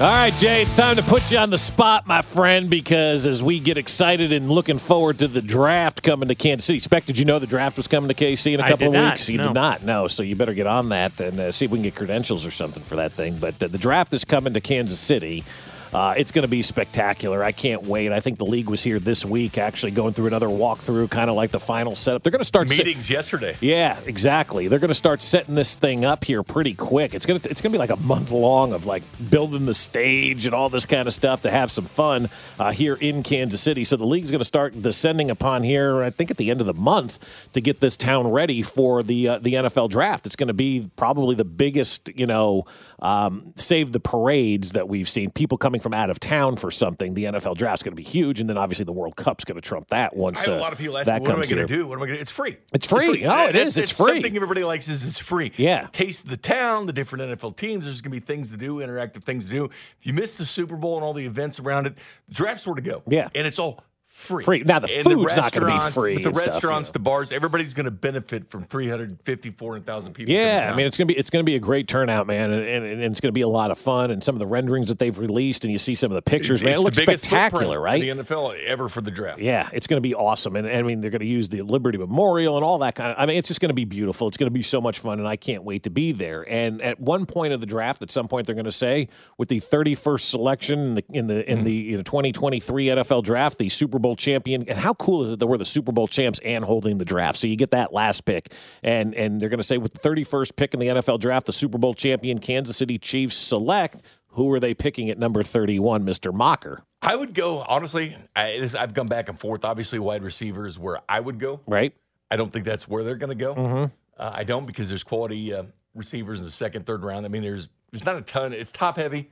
[0.00, 3.40] All right, Jay, it's time to put you on the spot, my friend, because as
[3.40, 7.18] we get excited and looking forward to the draft coming to Kansas City, Spec, did
[7.18, 9.28] you know the draft was coming to KC in a couple of not, weeks?
[9.28, 9.44] You no.
[9.48, 10.08] did not, no.
[10.08, 12.50] So you better get on that and uh, see if we can get credentials or
[12.50, 13.38] something for that thing.
[13.38, 15.44] But uh, the draft is coming to Kansas City.
[15.92, 17.44] Uh, it's going to be spectacular.
[17.44, 18.12] I can't wait.
[18.12, 21.36] I think the league was here this week, actually going through another walkthrough, kind of
[21.36, 22.22] like the final setup.
[22.22, 23.56] They're going to start set- Meetings yesterday.
[23.60, 24.68] yeah, exactly.
[24.68, 27.14] They're going to start setting this thing up here pretty quick.
[27.14, 29.74] It's going to it's going to be like a month long of like building the
[29.74, 33.60] stage and all this kind of stuff to have some fun uh, here in Kansas
[33.60, 33.84] City.
[33.84, 36.02] So the league's going to start descending upon here.
[36.02, 37.18] I think at the end of the month
[37.52, 40.26] to get this town ready for the uh, the NFL draft.
[40.26, 42.64] It's going to be probably the biggest, you know,
[43.00, 45.30] um, save the parades that we've seen.
[45.30, 47.14] People coming from out of town for something.
[47.14, 49.66] The NFL draft's going to be huge, and then obviously the World Cup's going to
[49.66, 50.46] trump that once.
[50.46, 51.86] Uh, a lot of people ask that me, what am I going to do?
[51.86, 52.22] What am I going to do?
[52.22, 52.56] It's free.
[52.72, 53.24] It's free.
[53.26, 53.76] Oh, it is.
[53.76, 54.14] It's free.
[54.14, 55.52] Something everybody likes is it's free.
[55.56, 55.88] Yeah.
[55.92, 57.84] Taste of the town, the different NFL teams.
[57.84, 59.64] There's going to be things to do, interactive things to do.
[59.98, 61.96] If you missed the Super Bowl and all the events around it,
[62.28, 63.02] the draft's where to go.
[63.06, 63.28] Yeah.
[63.34, 64.44] And it's all free.
[64.44, 64.62] Free.
[64.62, 66.92] Now, the And food's not gonna be free But the stuff, restaurants, you know.
[66.92, 70.32] the bars, everybody's going to benefit from 350, 400,000 people.
[70.32, 72.84] Yeah, I mean it's gonna be it's gonna be a great turnout, man, and, and,
[72.84, 74.10] and it's gonna be a lot of fun.
[74.10, 76.60] And some of the renderings that they've released, and you see some of the pictures,
[76.60, 78.00] It's man, it looks spectacular, right?
[78.00, 79.40] the NFL ever for the draft.
[79.40, 81.62] Yeah, it's going to be awesome, and, and I mean they're going to use the
[81.62, 83.16] Liberty Memorial and all that kind of.
[83.18, 84.28] I mean, it's just going to be beautiful.
[84.28, 86.44] It's going to be so much fun, and I can't wait to be there.
[86.48, 89.48] And at one point of the draft, at some point, they're going to say with
[89.48, 91.64] the 31st selection in the in the in hmm.
[91.64, 94.68] the you know, 2023 NFL draft, the Super Bowl champion.
[94.68, 97.38] And how cool is it that we're the Super Bowl champs and holding the draft?
[97.38, 100.56] So you get that last pick, and and they're going to say with the 31st
[100.56, 104.02] pick in the NFL draft, the Super Bowl champion Kansas City Chiefs select.
[104.34, 106.32] Who are they picking at number 31, Mr.
[106.32, 106.84] Mocker?
[107.02, 109.62] I would go, honestly, I, this, I've gone back and forth.
[109.62, 111.60] Obviously, wide receivers where I would go.
[111.66, 111.94] Right?
[112.30, 113.54] I don't think that's where they're going to go.
[113.54, 113.84] Mm-hmm.
[114.18, 117.26] Uh, I don't because there's quality uh, receivers in the second, third round.
[117.26, 118.54] I mean, there's there's not a ton.
[118.54, 119.30] It's top heavy,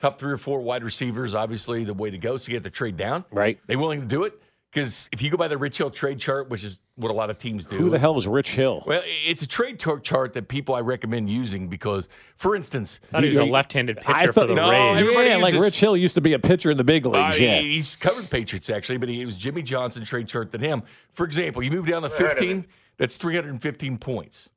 [0.00, 1.34] top three or four wide receivers.
[1.34, 2.36] Obviously, the way to go.
[2.36, 3.24] So you have to trade down.
[3.30, 3.58] Right.
[3.66, 4.34] They willing to do it
[4.72, 7.30] because if you go by the Rich Hill trade chart, which is what a lot
[7.30, 7.76] of teams do.
[7.76, 8.82] Who the hell was Rich Hill?
[8.86, 13.12] Well, it's a trade tar- chart that people I recommend using because, for instance, I
[13.12, 14.98] thought he was a left-handed I pitcher for the No, Rays.
[15.08, 17.40] everybody Yeah, like Rich Hill used to be a pitcher in the big Uh, leagues.
[17.40, 17.60] yeah.
[17.60, 20.82] He's covered Patriots actually, but he, it was Jimmy Johnson trade chart than him.
[21.14, 22.66] For example, you move down to 15,
[22.98, 24.50] that's 315 points.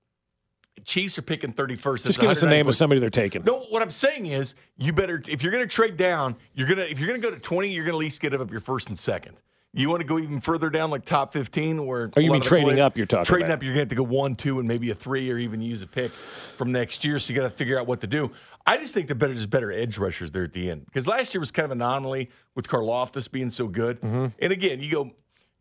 [0.85, 2.05] Chiefs are picking 31st.
[2.05, 3.43] Just give us the name of somebody they're taking.
[3.43, 6.81] No, what I'm saying is, you better if you're going to trade down, you're gonna
[6.81, 8.59] if you're going to go to 20, you're going to at least get up your
[8.59, 9.37] first and second.
[9.75, 12.67] You want to go even further down, like top 15, where Oh, you mean trading
[12.67, 13.55] players- up you're talking trading about.
[13.55, 13.63] up.
[13.63, 15.81] You're going to have to go one, two, and maybe a three, or even use
[15.81, 17.17] a pick from next year.
[17.17, 18.31] So you got to figure out what to do.
[18.67, 21.33] I just think the better is better edge rushers there at the end because last
[21.33, 23.99] year was kind of an anomaly with Karlaftis being so good.
[24.01, 24.27] Mm-hmm.
[24.39, 25.11] And again, you go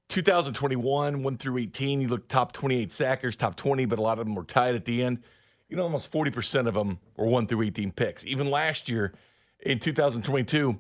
[0.09, 4.27] 2021, 1 through 18, you look top 28 sackers, top 20, but a lot of
[4.27, 5.23] them were tied at the end.
[5.69, 8.25] You know, almost 40% of them were 1 through 18 picks.
[8.27, 9.15] Even last year
[9.61, 10.79] in 2022,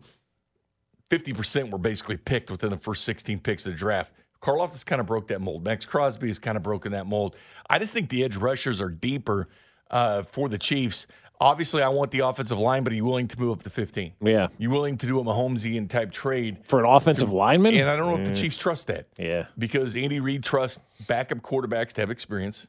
[1.08, 4.14] 50% were basically picked within the first 16 picks of the draft.
[4.42, 5.64] Karlaftis kind of broke that mold.
[5.64, 7.36] Maxx Crosby has kind of broken that mold.
[7.70, 9.48] I just think the edge rushers are deeper
[9.90, 11.06] uh, for the Chiefs.
[11.42, 14.12] Obviously, I want the offensive line, but are you willing to move up to 15?
[14.22, 14.46] Yeah.
[14.58, 16.58] You willing to do a Mahomesian type trade?
[16.62, 17.74] For an offensive lineman?
[17.74, 19.08] And I don't know if the Chiefs trust that.
[19.18, 19.46] Yeah.
[19.58, 20.78] Because Andy Reid trusts
[21.08, 22.68] backup quarterbacks to have experience,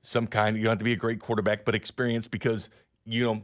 [0.00, 0.56] some kind.
[0.56, 2.70] You don't have to be a great quarterback, but experience because,
[3.04, 3.42] you know,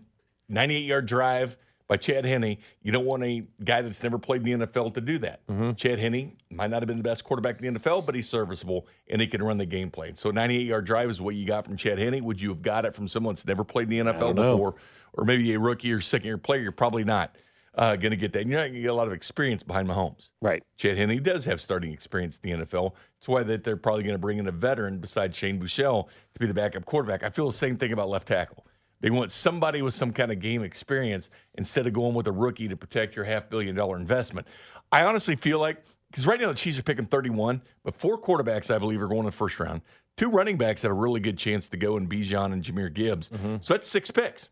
[0.49, 1.59] 98 yard drive
[1.91, 5.01] by Chad Henne, you don't want a guy that's never played in the NFL to
[5.01, 5.41] do that.
[5.77, 8.87] Chad Henne might not have been the best quarterback in the NFL, but he's serviceable
[9.09, 10.15] and he can run the game plan.
[10.15, 12.23] So 98 yard drive is what you got from Chad Henne.
[12.25, 14.77] Would you have got it from someone that's never played in the NFL before?
[15.15, 16.61] Or maybe a rookie or second year player?
[16.61, 17.37] You're probably not.
[17.75, 18.47] uh, going to get that.
[18.47, 20.31] You're not going to get a lot of experience behind Mahomes.
[20.41, 20.63] Right.
[20.77, 22.95] Chad Henne does have starting experience in the NFL.
[23.19, 26.41] It's why that they're probably going to bring in a veteran besides Shane Buechele to
[26.41, 27.23] be the backup quarterback.
[27.25, 28.65] I feel the same thing about left tackle.
[29.01, 32.69] They want somebody with some kind of game experience instead of going with a rookie
[32.69, 34.47] to protect your half billion dollar investment.
[34.93, 38.75] I honestly feel like because right now the Chiefs are picking 31, but four quarterbacks
[38.75, 39.83] I believe are going in the first round.
[40.17, 43.31] Two running backs have a really good chance to go in Bijan and Jahmyr Gibbs.
[43.31, 43.57] Mm-hmm.
[43.61, 44.51] So that's six picks.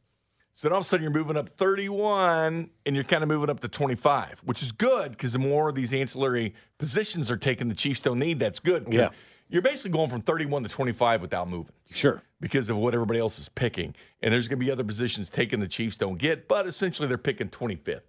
[0.55, 3.51] So then all of a sudden you're moving up 31 and you're kind of moving
[3.51, 7.69] up to 25, which is good because the more of these ancillary positions are taken,
[7.69, 8.41] the Chiefs don't need.
[8.41, 8.87] That's good.
[8.91, 9.11] Yeah.
[9.49, 12.23] You're basically going from 31 to 25 without moving Sure.
[12.41, 13.95] because of what everybody else is picking.
[14.23, 17.17] And there's going to be other positions taken the Chiefs don't get, but essentially they're
[17.19, 18.03] picking 25th,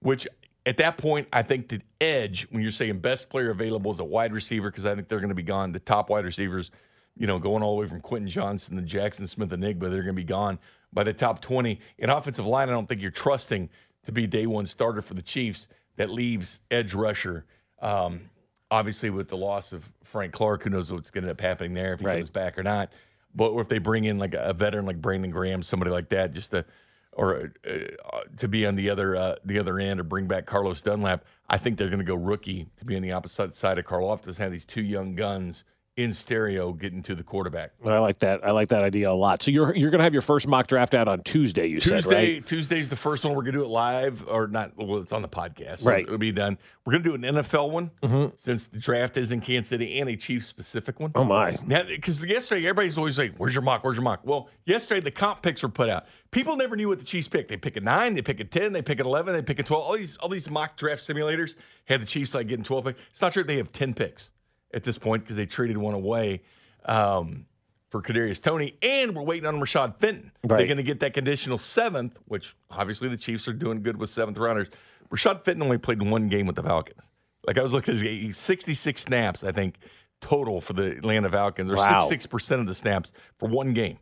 [0.00, 0.26] which
[0.66, 4.04] at that point, I think the edge, when you're saying best player available is a
[4.04, 5.72] wide receiver, because I think they're going to be gone.
[5.72, 6.70] The top wide receivers,
[7.16, 10.12] you know, going all the way from Quentin Johnston to Jackson Smith-Njigba, they're going to
[10.12, 10.58] be gone
[10.92, 11.80] by the top 20.
[11.98, 13.70] In offensive line, I don't think you're trusting
[14.04, 15.68] to be day one starter for the Chiefs.
[15.96, 17.44] That leaves edge rusher.
[17.80, 18.30] Um,
[18.70, 21.72] obviously, with the loss of Frank Clark, who knows what's going to end up happening
[21.74, 22.16] there if he Right.
[22.16, 22.92] comes back or not.
[23.34, 26.50] But if they bring in like a, veteran like Brandon Graham, somebody like that, just
[26.52, 26.64] to
[27.12, 27.70] or uh,
[28.12, 31.24] uh, to be on the other uh, the other end or bring back Carlos Dunlap,
[31.48, 34.38] I think they're going to go rookie to be on the opposite side of Karlaftis.
[34.38, 35.64] Have these two young guns
[35.98, 37.72] in stereo getting to the quarterback.
[37.84, 38.46] I like that.
[38.46, 39.42] I like that idea a lot.
[39.42, 41.66] So you're you're going to have your first mock draft out on Tuesday.
[41.66, 42.46] You said Tuesday, right?
[42.46, 43.34] Tuesday's the first one.
[43.34, 44.76] We're gonna do it live or not?
[44.76, 46.04] Well, it's on the podcast, so Right.
[46.04, 46.56] It'll be done.
[46.84, 48.36] We're gonna do an NFL one mm-hmm.
[48.36, 51.10] since the draft is in Kansas City and a Chiefs specific one.
[51.16, 51.56] Oh my!
[51.56, 53.82] Because yesterday everybody's always like, "Where's your mock?
[53.82, 56.06] Where's your mock?" Well, yesterday the comp picks were put out.
[56.30, 57.48] People never knew what the Chiefs picked.
[57.48, 59.64] They pick a nine, they pick a ten, they pick an eleven, they pick a
[59.64, 59.82] twelve.
[59.82, 61.56] All these all these mock draft simulators
[61.86, 63.00] had the Chiefs like getting twelve picks.
[63.10, 63.42] It's not true.
[63.42, 64.30] They have ten picks
[64.74, 66.42] at this point because they traded one away
[66.84, 67.46] um,
[67.90, 70.30] for Kadarius Toney, and we're waiting on Rashad Fenton.
[70.58, 74.10] They're going to get that conditional seventh, which obviously the Chiefs are doing good with
[74.10, 74.68] seventh rounders.
[75.10, 77.08] Rashad Fenton only played one game with the Falcons.
[77.46, 79.76] Like I was looking, he's 66 snaps, I think,
[80.20, 82.00] total for the Atlanta Falcons, or Wow.
[82.00, 83.98] 66% of the snaps for one game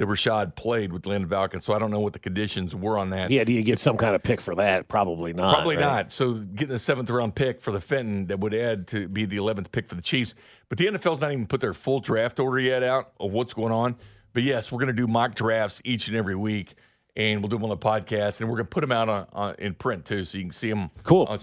[0.00, 1.66] that Rashad played with Atlanta Falcons.
[1.66, 3.30] So I don't know what the conditions were on that.
[3.30, 4.88] Yeah, do you get some kind of pick for that?
[4.88, 5.56] Probably not.
[5.56, 5.82] Probably right?
[5.82, 6.10] not.
[6.12, 9.36] So getting a seventh round pick for the Fenton that would add to be the
[9.36, 10.34] eleventh pick for the Chiefs.
[10.70, 13.72] But the NFL's not even put their full draft order yet out of what's going
[13.72, 13.96] on.
[14.32, 16.74] But yes, we're going to do mock drafts each and every week,
[17.16, 19.26] and we'll do them on the podcast, and we're going to put them out on,
[19.32, 21.24] on in print too, so you can see them Cool.
[21.28, 21.38] on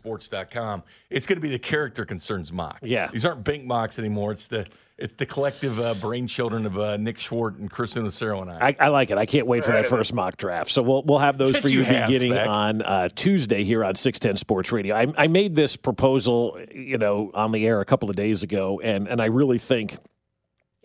[0.00, 0.82] 610sports.com.
[1.10, 2.78] It's going to be the character concerns mock.
[2.82, 3.08] Yeah.
[3.12, 4.32] these aren't bank mocks anymore.
[4.32, 4.66] It's the
[5.00, 8.68] it's the collective uh, brain children of uh, Nick Schwartz and Chris Unicero and I.
[8.68, 9.18] I, I like it.
[9.18, 10.70] I can't wait for that first mock draft.
[10.70, 12.46] So we'll we'll have those for you, you have, beginning Spec.
[12.48, 14.94] on uh, Tuesday here on Six Ten Sports Radio.
[14.94, 18.80] I, I made this proposal, you know, on the air a couple of days ago,
[18.80, 19.96] and and I really think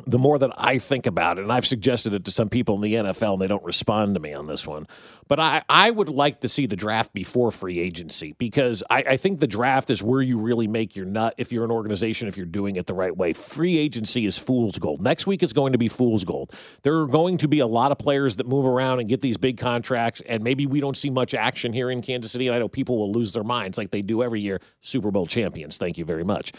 [0.06, 2.82] the more that I think about it, and I've suggested it to some people in
[2.82, 4.88] the NFL, and they don't respond to me on this one.
[5.28, 9.18] But I, I would like to see the draft before free agency because I, I
[9.18, 12.38] think the draft is where you really make your nut if you're an organization, if
[12.38, 13.34] you're doing it the right way.
[13.34, 15.02] Free agency is fool's gold.
[15.02, 16.52] Next week is going to be fool's gold.
[16.84, 19.38] There are going to be a lot of players that move around and get these
[19.38, 22.48] big contracts, and maybe we don't see much action here in Kansas City.
[22.48, 24.62] And I know people will lose their minds like they do every year.
[24.82, 25.78] Super Bowl champions.
[25.78, 26.52] Thank you very much.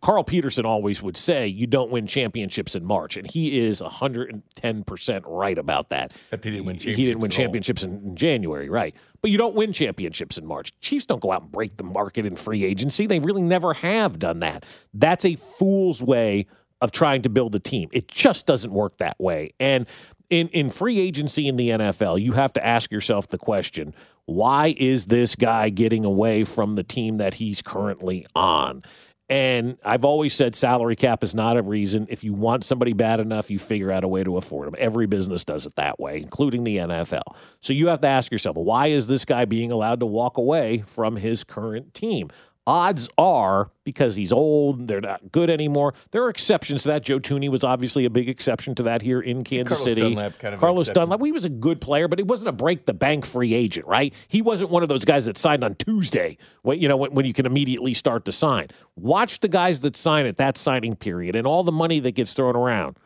[0.00, 3.16] Carl Peterson always would say, you don't win championships in March.
[3.16, 6.12] And he is 110% right about that.
[6.22, 8.94] Except he didn't win He didn't win championships championships in, in January, right?
[9.20, 10.72] But you don't win championships in March.
[10.80, 13.06] Chiefs don't go out and break the market in free agency.
[13.06, 14.64] They really never have done that.
[14.92, 16.46] That's a fool's way
[16.80, 17.88] of trying to build a team.
[17.92, 19.50] It just doesn't work that way.
[19.60, 19.86] And
[20.30, 24.74] in, in free agency in the NFL, you have to ask yourself the question why
[24.78, 28.82] is this guy getting away from the team that he's currently on?
[29.28, 32.06] And I've always said salary cap is not a reason.
[32.10, 34.74] If you want somebody bad enough, you figure out a way to afford them.
[34.78, 37.22] Every business does it that way, including the NFL.
[37.60, 40.84] So you have to ask yourself, why is this guy being allowed to walk away
[40.86, 42.28] from his current team?
[42.66, 45.94] Odds are because he's old, they're not good anymore.
[46.12, 47.02] There are exceptions to that.
[47.02, 50.00] Joe Thuney was obviously a big exception to that here in Kansas Carlos City.
[50.00, 51.08] Dunlap kind of Carlos exception.
[51.10, 53.86] Dunlap, he was a good player, but he wasn't a break the bank free agent,
[53.86, 54.14] right?
[54.28, 57.26] He wasn't one of those guys that signed on Tuesday, when, you know, when, when
[57.26, 58.68] you can immediately start to sign.
[58.94, 62.32] Watch the guys that sign at that signing period and all the money that gets
[62.32, 62.96] thrown around.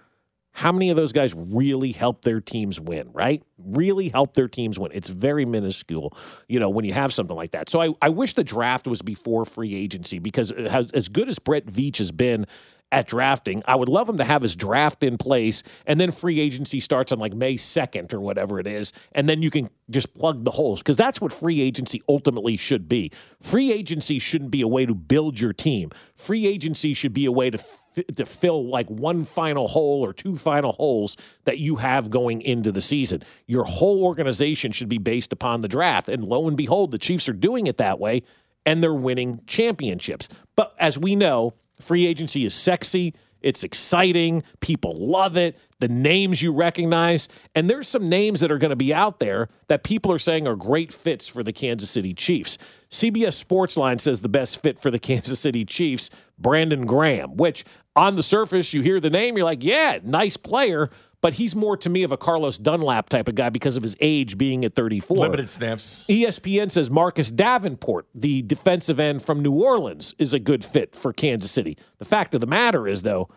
[0.56, 3.42] How many of those guys really help their teams win, right?
[3.58, 4.90] Really help their teams win.
[4.94, 6.16] It's very minuscule,
[6.48, 7.68] you know, when you have something like that.
[7.68, 11.66] So I, I wish the draft was before free agency because as good as Brett
[11.66, 12.46] Veach has been
[12.92, 16.40] at drafting, I would love him to have his draft in place and then free
[16.40, 18.92] agency starts on like May 2nd or whatever it is.
[19.12, 22.88] And then you can just plug the holes because that's what free agency ultimately should
[22.88, 23.10] be.
[23.40, 27.32] Free agency shouldn't be a way to build your team, free agency should be a
[27.32, 27.82] way to fi-
[28.14, 32.70] to fill like one final hole or two final holes that you have going into
[32.70, 33.22] the season.
[33.46, 36.08] Your whole organization should be based upon the draft.
[36.08, 38.22] And lo and behold, the Chiefs are doing it that way
[38.66, 40.28] and they're winning championships.
[40.56, 43.14] But as we know, free agency is sexy.
[43.42, 44.42] It's exciting.
[44.60, 45.58] People love it.
[45.78, 47.28] The names you recognize.
[47.54, 50.48] And there's some names that are going to be out there that people are saying
[50.48, 52.58] are great fits for the Kansas City Chiefs.
[52.90, 57.64] CBS Sportsline says the best fit for the Kansas City Chiefs, Brandon Graham, which
[57.94, 60.90] on the surface, you hear the name, you're like, yeah, nice player
[61.26, 63.96] but he's more to me of a Carlos Dunlap type of guy because of his
[64.00, 65.16] age being at 34.
[65.16, 66.04] Limited snaps.
[66.08, 71.12] ESPN says Marcus Davenport, the defensive end from New Orleans, is a good fit for
[71.12, 71.76] Kansas City.
[71.98, 73.28] The fact of the matter is, though,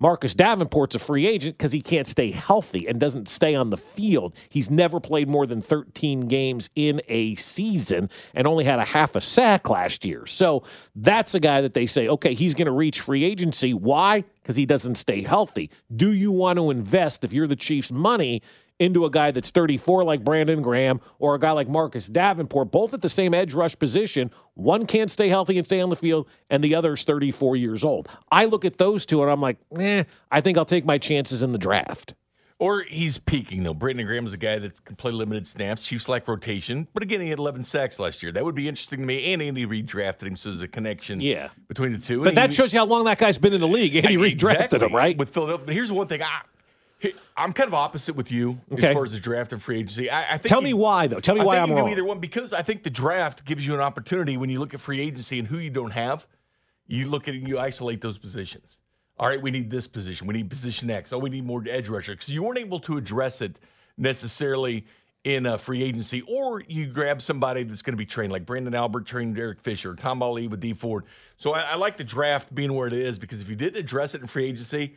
[0.00, 3.76] Marcus Davenport's a free agent because he can't stay healthy and doesn't stay on the
[3.76, 4.34] field.
[4.48, 9.16] He's never played more than 13 games in a season and only had a half
[9.16, 10.26] a sack last year.
[10.26, 10.62] So
[10.94, 13.74] that's a guy that they say, okay, he's going to reach free agency.
[13.74, 14.24] Why?
[14.42, 15.70] Because he doesn't stay healthy.
[15.94, 18.42] Do you want to invest, if you're the Chiefs' money,
[18.78, 22.94] into a guy that's 34 like Brandon Graham or a guy like Marcus Davenport, both
[22.94, 24.30] at the same edge rush position.
[24.54, 27.84] One can't stay healthy and stay on the field, and the other is 34 years
[27.84, 28.08] old.
[28.30, 31.42] I look at those two and I'm like, eh, I think I'll take my chances
[31.42, 32.14] in the draft.
[32.60, 33.74] Or he's peaking, though.
[33.74, 35.86] Brandon Graham is a guy that can play limited snaps.
[35.86, 36.88] Chiefs like rotation.
[36.92, 38.32] But again, he had 11 sacks last year.
[38.32, 39.32] That would be interesting to me.
[39.32, 41.50] And Andy redrafted him, so there's a connection yeah.
[41.68, 42.24] between the two.
[42.24, 43.94] But that shows you how long that guy's been in the league.
[43.94, 44.80] Andy redrafted exactly.
[44.80, 45.16] him, right?
[45.16, 45.66] With Philadelphia.
[45.66, 46.20] But here's one thing.
[46.20, 46.40] I,
[47.36, 48.88] I'm kind of opposite with you okay.
[48.88, 50.10] as far as the draft and free agency.
[50.10, 51.20] I, I think Tell me why, though.
[51.20, 51.88] Tell me I why I'm wrong.
[51.90, 54.80] Either one because I think the draft gives you an opportunity when you look at
[54.80, 56.26] free agency and who you don't have.
[56.86, 58.80] You look at it and you isolate those positions.
[59.18, 60.26] All right, we need this position.
[60.26, 61.12] We need position X.
[61.12, 63.60] Oh, we need more edge rusher because you weren't able to address it
[63.96, 64.86] necessarily
[65.24, 68.74] in a free agency, or you grab somebody that's going to be trained, like Branden
[68.74, 71.04] Albert trained Derek Fisher, Tamba Hali with Dee Ford.
[71.36, 74.14] So I, I like the draft being where it is because if you didn't address
[74.14, 74.96] it in free agency,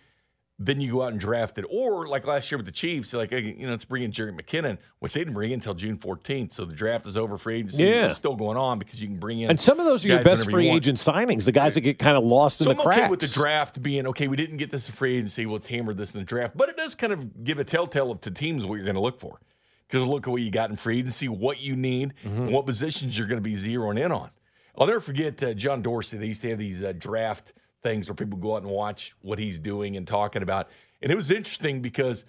[0.65, 1.65] then you go out and draft it.
[1.69, 5.13] Or like last year with the Chiefs, like you know, it's bringing Jerick McKinnon, which
[5.13, 6.53] they didn't bring until June 14th.
[6.53, 7.37] So the draft is over.
[7.37, 8.07] Free agency yeah.
[8.07, 9.49] is still going on because you can bring in.
[9.49, 11.97] And some of those are your best free you agent signings, the guys that get
[11.97, 13.01] kind of lost so in the I'm cracks.
[13.01, 15.45] Okay with the draft being okay, we didn't get this in free agency.
[15.45, 16.55] Well, let's hammer this in the draft.
[16.55, 19.01] But it does kind of give a telltale of to teams what you're going to
[19.01, 19.39] look for.
[19.87, 22.43] Because look at what you got in free agency, what you need, mm-hmm.
[22.43, 24.29] and what positions you're going to be zeroing in on.
[24.77, 26.17] I'll never forget uh, John Dorsey.
[26.17, 27.51] They used to have these uh, draft
[27.81, 30.69] things where people go out and watch what he's doing and talking about.
[31.01, 32.25] And it was interesting because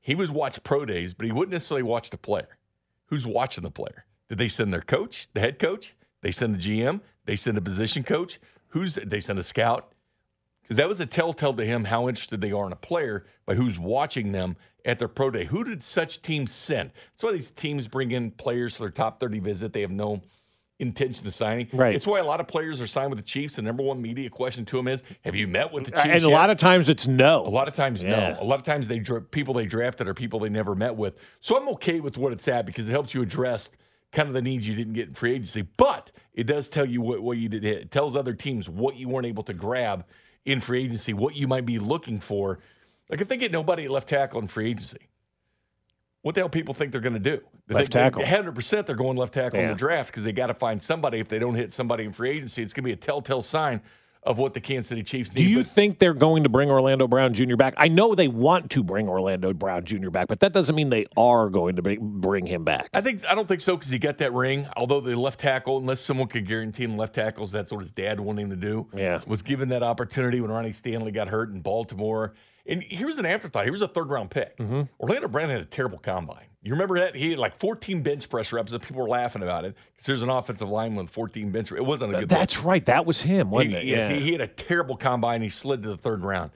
[0.00, 2.58] he was watch pro days, but he wouldn't necessarily watch the player.
[3.06, 4.04] Who's watching the player?
[4.28, 5.94] Did they send their coach, the head coach?
[6.22, 7.00] They send the GM?
[7.26, 8.40] They send a position coach?
[8.68, 9.92] Who's they send a scout?
[10.62, 13.54] Because that was a telltale to him how interested they are in a player by
[13.54, 15.44] who's watching them at their pro day.
[15.44, 16.90] Who did such teams send?
[17.12, 19.72] That's why these teams bring in players for their top 30 visit.
[19.74, 20.22] They have no
[20.78, 21.68] intention of signing.
[21.72, 21.94] Right.
[21.94, 23.56] It's why a lot of players are signed with the Chiefs.
[23.56, 26.24] The number one media question to them is, "Have you met with the Chiefs?" And
[26.24, 26.34] a yet?
[26.34, 27.46] lot of times it's no.
[27.46, 28.34] A lot of times yeah.
[28.34, 28.36] no.
[28.40, 29.00] A lot of times they
[29.30, 31.18] people they drafted are people they never met with.
[31.40, 33.70] So I'm okay with what it's at because it helps you address
[34.12, 35.62] kind of the needs you didn't get in free agency.
[35.62, 37.64] But it does tell you what, what you did.
[37.64, 40.04] It tells other teams what you weren't able to grab
[40.44, 42.58] in free agency, what you might be looking for.
[43.10, 45.08] Like if they get nobody at left tackle in free agency,
[46.24, 47.38] what the hell people think they're going to do?
[47.68, 48.22] Left tackle.
[48.22, 51.18] 100% they're going left tackle in the draft because they got to find somebody.
[51.20, 53.82] If they don't hit somebody in free agency, it's going to be a telltale sign
[54.22, 55.42] of what the Kansas City Chiefs need.
[55.42, 57.56] Do you but, think they're going to bring Orlando Brown Jr.
[57.56, 57.74] back?
[57.76, 60.08] I know they want to bring Orlando Brown Jr.
[60.08, 62.88] back, but that doesn't mean they are going to bring him back.
[62.94, 64.66] I think I don't think so because he got that ring.
[64.78, 68.18] Although the left tackle, unless someone could guarantee him left tackles, that's what his dad
[68.18, 68.86] wanted him to do.
[68.94, 72.32] Yeah, was given that opportunity when Ronnie Stanley got hurt in Baltimore.
[72.66, 73.64] And here's an afterthought.
[73.64, 74.56] He was a third round pick.
[74.56, 74.82] Mm-hmm.
[74.98, 76.46] Orlando Brown had a terrible combine.
[76.62, 77.14] You remember that?
[77.14, 80.22] He had like 14 bench press reps, and people were laughing about it because there's
[80.22, 81.70] an offensive line with 14 bench.
[81.72, 82.28] It wasn't a good.
[82.30, 82.82] That's right.
[82.86, 83.84] That was him, wasn't he, it?
[83.84, 85.42] Yes, he, he, had a terrible combine.
[85.42, 86.52] He slid to the third round,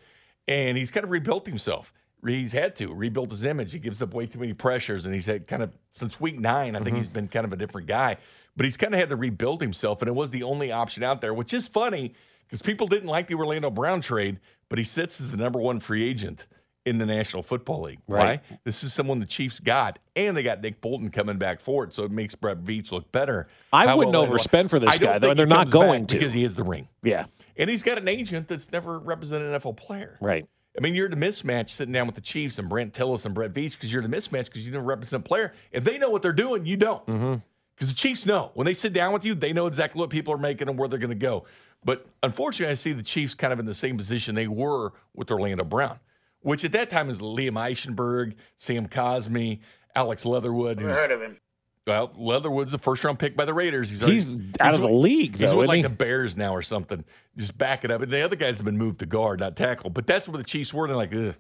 [0.47, 1.93] and he's kind of rebuilt himself.
[2.27, 3.71] He's had to rebuild his image.
[3.73, 6.75] He gives up way too many pressures, and he's had kind of since week nine.
[6.75, 6.97] I think mm-hmm.
[6.97, 8.17] he's been kind of a different guy,
[8.57, 11.21] but he's kind of had to rebuild himself, and it was the only option out
[11.21, 12.15] there, which is funny
[12.47, 15.81] because people didn't like the Orlando Brown trade, but he sits as the number one
[15.81, 16.47] free agent
[16.85, 18.01] in the National Football League.
[18.09, 18.41] Right.
[18.49, 18.59] Why?
[18.65, 21.95] This is someone the Chiefs got, and they got Nick Bolton coming back for it,
[21.95, 23.49] so it makes Brett Veach look better.
[23.73, 26.45] I How wouldn't overspend for this guy, though, and they're not going to because he
[26.45, 26.89] is the ring.
[27.03, 30.17] Yeah, and he's got an agent that's never represented an NFL player.
[30.21, 30.47] Right.
[30.77, 33.53] I mean, you're the mismatch sitting down with the Chiefs and Brandt Tilis and Brett
[33.53, 35.53] Veach because you're the mismatch because you never represent a player.
[35.73, 37.05] If they know what they're doing, you don't.
[37.05, 37.87] Because mm-hmm.
[37.87, 40.39] the Chiefs know when they sit down with you, they know exactly what people are
[40.39, 41.45] making and where they're going to go.
[41.85, 45.31] But unfortunately, I see the Chiefs kind of in the same position they were with
[45.31, 45.99] Orlando Brown
[46.41, 49.61] which at that time is Liam Eichenberg, Sam Cosmi,
[49.95, 50.79] Alex Leatherwood.
[50.79, 51.39] Never heard of him.
[51.87, 53.89] Well, Leatherwood's a first round pick by the Raiders.
[53.89, 55.83] He's, he's out of the league, Though, He's with like he?
[55.83, 57.03] the Bears now or something.
[57.37, 58.03] Just back it up.
[58.03, 59.89] And the other guys have been moved to guard, not tackle.
[59.89, 60.87] But that's where the Chiefs were.
[60.87, 61.35] They're like, Ugh.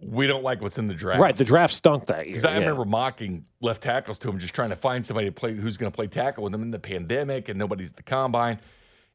[0.00, 1.20] we don't like what's in the draft.
[1.20, 2.32] Right, the draft stunk that year.
[2.32, 2.60] Because I yeah.
[2.60, 5.92] remember mocking left tackles to him, just trying to find somebody to play who's going
[5.92, 8.58] to play tackle with them in the pandemic, and nobody's at the combine.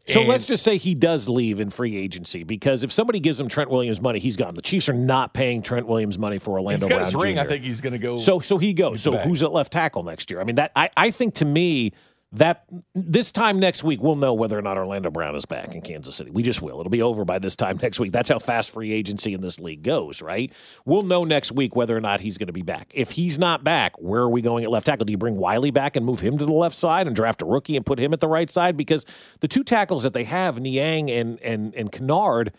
[0.07, 3.39] So And- let's just say he does leave in free agency because if somebody gives
[3.39, 4.53] him Trent Williams money, he's gone.
[4.53, 7.35] The Chiefs are not paying Trent Williams money for Orlando he's got Brown his ring.
[7.35, 7.41] Jr.
[7.41, 8.17] I think he's going to go.
[8.17, 9.01] So so he goes.
[9.01, 9.25] So back.
[9.25, 10.39] who's at left tackle next year?
[10.39, 11.91] I mean that I, I think to me
[12.33, 15.81] that this time next week we'll know whether or not Orlando Brown is back in
[15.81, 16.29] Kansas City.
[16.29, 16.79] We just will.
[16.79, 18.11] It'll be over by this time next week.
[18.11, 20.51] That's how fast free agency in this league goes, right?
[20.85, 22.91] We'll know next week whether or not he's going to be back.
[22.93, 25.05] If he's not back, where are we going at left tackle?
[25.05, 27.45] Do you bring Wylie back and move him to the left side and draft a
[27.45, 28.75] rookie and put him at the right side?
[28.75, 29.05] Because
[29.39, 32.49] the two tackles that they have, Niang and and and Kinnard,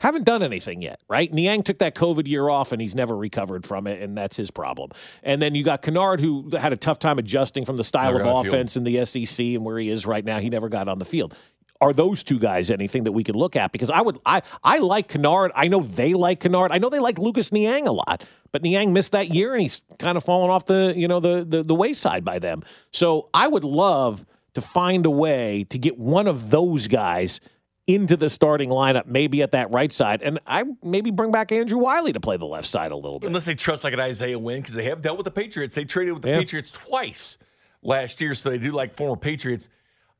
[0.00, 1.32] haven't done anything yet, right?
[1.32, 4.50] Niang took that COVID year off and he's never recovered from it, and that's his
[4.50, 4.90] problem.
[5.22, 8.20] And then you got Kinnard, who had a tough time adjusting from the style Never
[8.20, 10.38] of got on the offense in the SEC and where he is right now.
[10.38, 11.34] He never got on the field.
[11.80, 13.70] Are those two guys anything that we could look at?
[13.70, 15.50] Because I would, I, I like Kinnard.
[15.54, 16.68] I know they like Kinnard.
[16.70, 19.82] I know they like Lucas Niang a lot, but Niang missed that year and he's
[19.98, 22.62] kind of fallen off the, you know, the, the the wayside by them.
[22.92, 24.24] So I would love
[24.54, 27.40] to find a way to get one of those guys
[27.86, 31.78] into the starting lineup, maybe at that right side, and I maybe bring back Andrew
[31.78, 33.28] Wylie to play the left side a little bit.
[33.28, 35.74] unless they trust like an Isaiah Wynn, because they have dealt with the Patriots.
[35.74, 36.38] They traded with the Yeah.
[36.38, 37.38] Patriots twice
[37.82, 39.68] last year, so they do like former Patriots.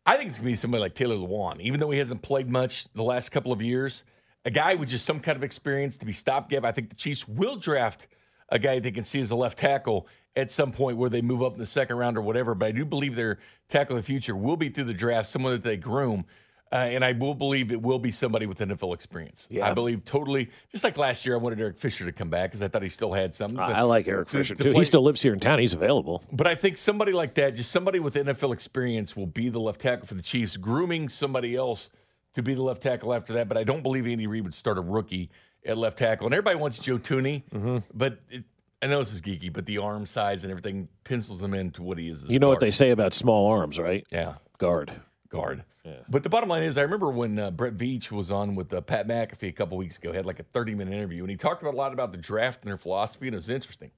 [0.04, 2.86] I think it's gonna be somebody like Taylor Lewan, even though he hasn't played much
[2.94, 4.04] the last couple of years.
[4.44, 6.64] A guy with just some kind of experience to be stopgap.
[6.64, 8.06] I think the Chiefs will draft
[8.50, 10.06] a guy they can see as a left tackle
[10.36, 12.54] at some point where they move up in the second round or whatever.
[12.54, 13.38] But I do believe their
[13.68, 16.24] tackle of the future will be through the draft, someone that they groom.
[16.72, 19.46] Uh, and I will believe it will be somebody with NFL experience.
[19.48, 19.70] Yeah.
[19.70, 20.50] I believe totally.
[20.72, 22.88] Just like last year, I wanted Eric Fisher to come back because I thought he
[22.88, 23.58] still had something.
[23.58, 24.70] I I like Eric to- Fisher to too.
[24.72, 25.60] play- He still lives here in town.
[25.60, 26.24] He's available.
[26.32, 29.80] But I think somebody like that, just somebody with NFL experience, will be the left
[29.80, 31.88] tackle for the Chiefs, grooming somebody else
[32.34, 33.46] to be the left tackle after that.
[33.48, 35.30] But I don't believe Andy Reid would start a rookie
[35.64, 36.26] at left tackle.
[36.26, 37.78] And everybody wants Joe Thuney, Mm-hmm.
[37.94, 38.42] but it,
[38.82, 41.96] I know this is geeky, but the arm size and everything pencils him into what
[41.98, 42.24] he is.
[42.24, 44.04] as You know what they say about small arms, right?
[44.10, 44.92] Yeah, Guard.
[45.28, 45.64] Guard.
[46.08, 48.80] But the bottom line is, I remember when uh, Brett Veach was on with uh,
[48.80, 51.62] Pat McAfee a couple weeks ago, had like a 30 minute interview, and he talked
[51.62, 53.92] about a lot about the draft and their philosophy, and it was interesting.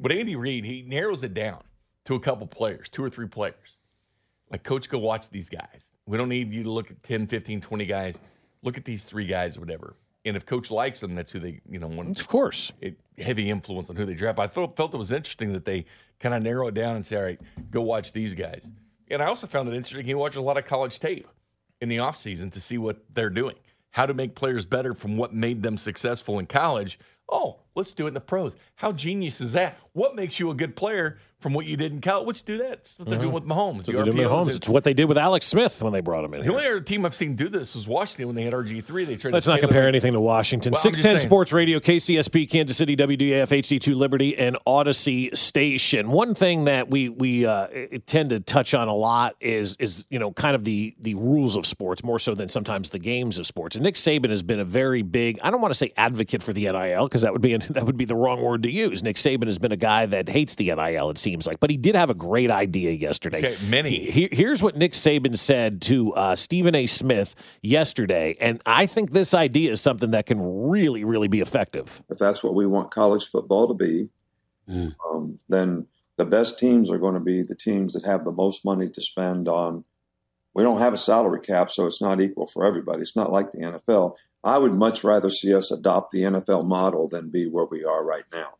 [0.00, 1.62] But Andy Reid, he narrows it down
[2.06, 3.76] to a couple players, two or three players.
[4.50, 5.92] Like, coach, go watch these guys.
[6.06, 8.18] We don't need you to look at 10, 15, 20 guys.
[8.62, 9.94] Look at these three guys or whatever.
[10.24, 12.72] And if coach likes them, that's who they, you know, want Of course.
[12.80, 14.38] it, heavy influence on who they draft.
[14.38, 15.84] I felt, felt it was interesting that they
[16.18, 18.70] kind of narrow it down and say, all right, go watch these guys.
[19.10, 20.04] And I also found it interesting.
[20.04, 21.26] He watched a lot of college tape
[21.80, 23.56] in the offseason to see what they're doing,
[23.90, 26.98] how to make players better from what made them successful in college.
[27.28, 28.56] Oh, let's do it in the pros.
[28.74, 29.78] How genius is that?
[29.92, 32.26] What makes you a good player from what you did in college?
[32.26, 32.84] Let's do that.
[32.84, 33.84] That's what they're doing with Mahomes.
[33.84, 34.28] The doing.
[34.28, 34.54] Holmes.
[34.54, 36.40] It's what they did with Alex Smith when they brought him in.
[36.40, 36.52] The here.
[36.52, 39.06] only other team I've seen do this was Washington when they had RG3.
[39.06, 40.72] They tried Let's not compare anything to Washington.
[40.72, 41.26] Well, 610.
[41.26, 46.10] Sports Radio, KCSP, Kansas City, WDAF, HD2 Liberty, and Audacy Station.
[46.10, 47.68] One thing that we we uh,
[48.06, 51.56] tend to touch on a lot is is you know kind of the the rules
[51.56, 53.76] of sports more so than sometimes the games of sports.
[53.76, 56.52] And Nick Saban has been a very big I don't want to say advocate for
[56.52, 59.02] the NIL because that would be that would be the wrong word to use.
[59.02, 61.10] Nick Saban has been a guy that hates the NIL.
[61.10, 63.56] It seems like, but he did have a great idea yesterday.
[63.56, 64.10] He's many.
[64.10, 66.86] Here- here's what Nick Saban said to uh, Stephen A.
[66.86, 72.02] Smith yesterday, and I think this idea is something that can really, really be effective.
[72.10, 74.08] if that's what we want college football to be,
[74.68, 78.64] um, then the best teams are going to be the teams that have the most
[78.64, 79.84] money to spend on.
[80.54, 83.02] We don't have a salary cap, so it's not equal for everybody.
[83.02, 84.14] It's not like the NFL.
[84.44, 88.04] I would much rather see us adopt the NFL model than be where we are
[88.04, 88.54] right now.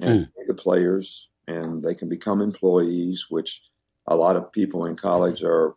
[0.00, 3.62] And pay the players, and they can become employees, which
[4.06, 5.74] a lot of people in college are.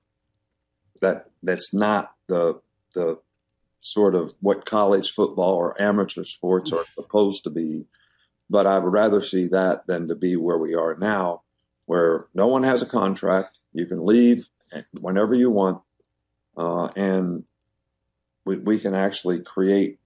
[1.02, 2.62] That that's not the
[2.96, 3.20] the
[3.82, 7.86] sort of what college football or amateur sports are supposed to be.
[8.50, 11.42] But I would rather see that than to be where we are now,
[11.86, 13.58] where no one has a contract.
[13.74, 14.48] You can leave
[15.02, 15.82] whenever you want,
[16.56, 17.44] uh, and
[18.46, 20.00] we, we can actually create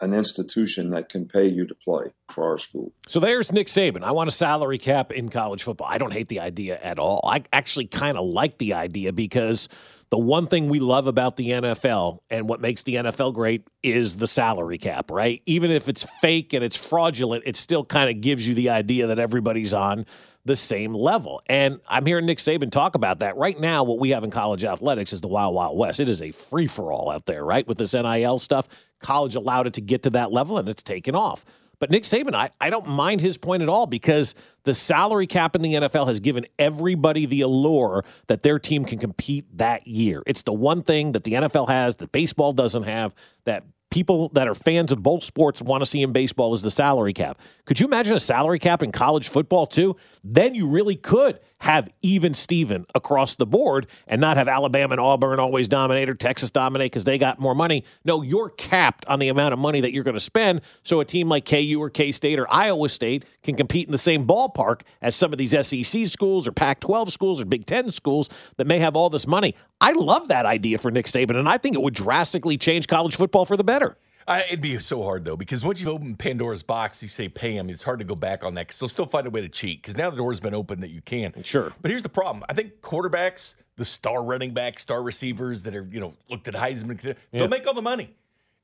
[0.00, 2.92] an institution that can pay you to play for our school.
[3.06, 4.02] So there's Nick Saban.
[4.02, 5.86] I want a salary cap in college football.
[5.88, 7.20] I don't hate the idea at all.
[7.24, 9.68] I actually kind of like the idea because
[10.10, 14.16] the one thing we love about the NFL and what makes the NFL great is
[14.16, 15.42] the salary cap, right?
[15.46, 19.06] Even if it's fake and it's fraudulent, it still kind of gives you the idea
[19.06, 20.06] that everybody's on
[20.44, 21.42] the same level.
[21.46, 23.36] And I'm hearing Nick Saban talk about that.
[23.36, 26.00] Right now, what we have in college athletics is the Wild Wild West.
[26.00, 27.66] It is a free for all out there, right?
[27.66, 28.68] With this NIL stuff,
[29.00, 31.44] college allowed it to get to that level and it's taken off.
[31.78, 35.56] But Nick Saban, I, I don't mind his point at all because the salary cap
[35.56, 40.22] in the NFL has given everybody the allure that their team can compete that year.
[40.26, 43.14] It's the one thing that the NFL has that baseball doesn't have
[43.44, 43.64] that
[43.94, 47.12] people that are fans of both sports want to see in baseball is the salary
[47.12, 47.38] cap.
[47.64, 49.94] Could you imagine a salary cap in college football too?
[50.24, 55.00] Then you really could have even Steven across the board and not have Alabama and
[55.00, 57.84] Auburn always dominate or Texas dominate because they got more money.
[58.04, 60.60] No, you're capped on the amount of money that you're going to spend.
[60.82, 63.98] So a team like KU or K State or Iowa State can compete in the
[63.98, 67.90] same ballpark as some of these SEC schools or Pac 12 schools or Big Ten
[67.90, 69.54] schools that may have all this money.
[69.80, 73.16] I love that idea for Nick Saban, and I think it would drastically change college
[73.16, 73.96] football for the better.
[74.26, 77.56] I, it'd be so hard though because once you open Pandora's box, you say pay
[77.56, 77.68] them.
[77.70, 79.82] It's hard to go back on that because they'll still find a way to cheat
[79.82, 81.34] because now the door's been open that you can.
[81.42, 81.72] Sure.
[81.82, 82.44] But here's the problem.
[82.48, 86.54] I think quarterbacks, the star running back, star receivers that are you know looked at
[86.54, 88.14] Heisman, they'll make all the money.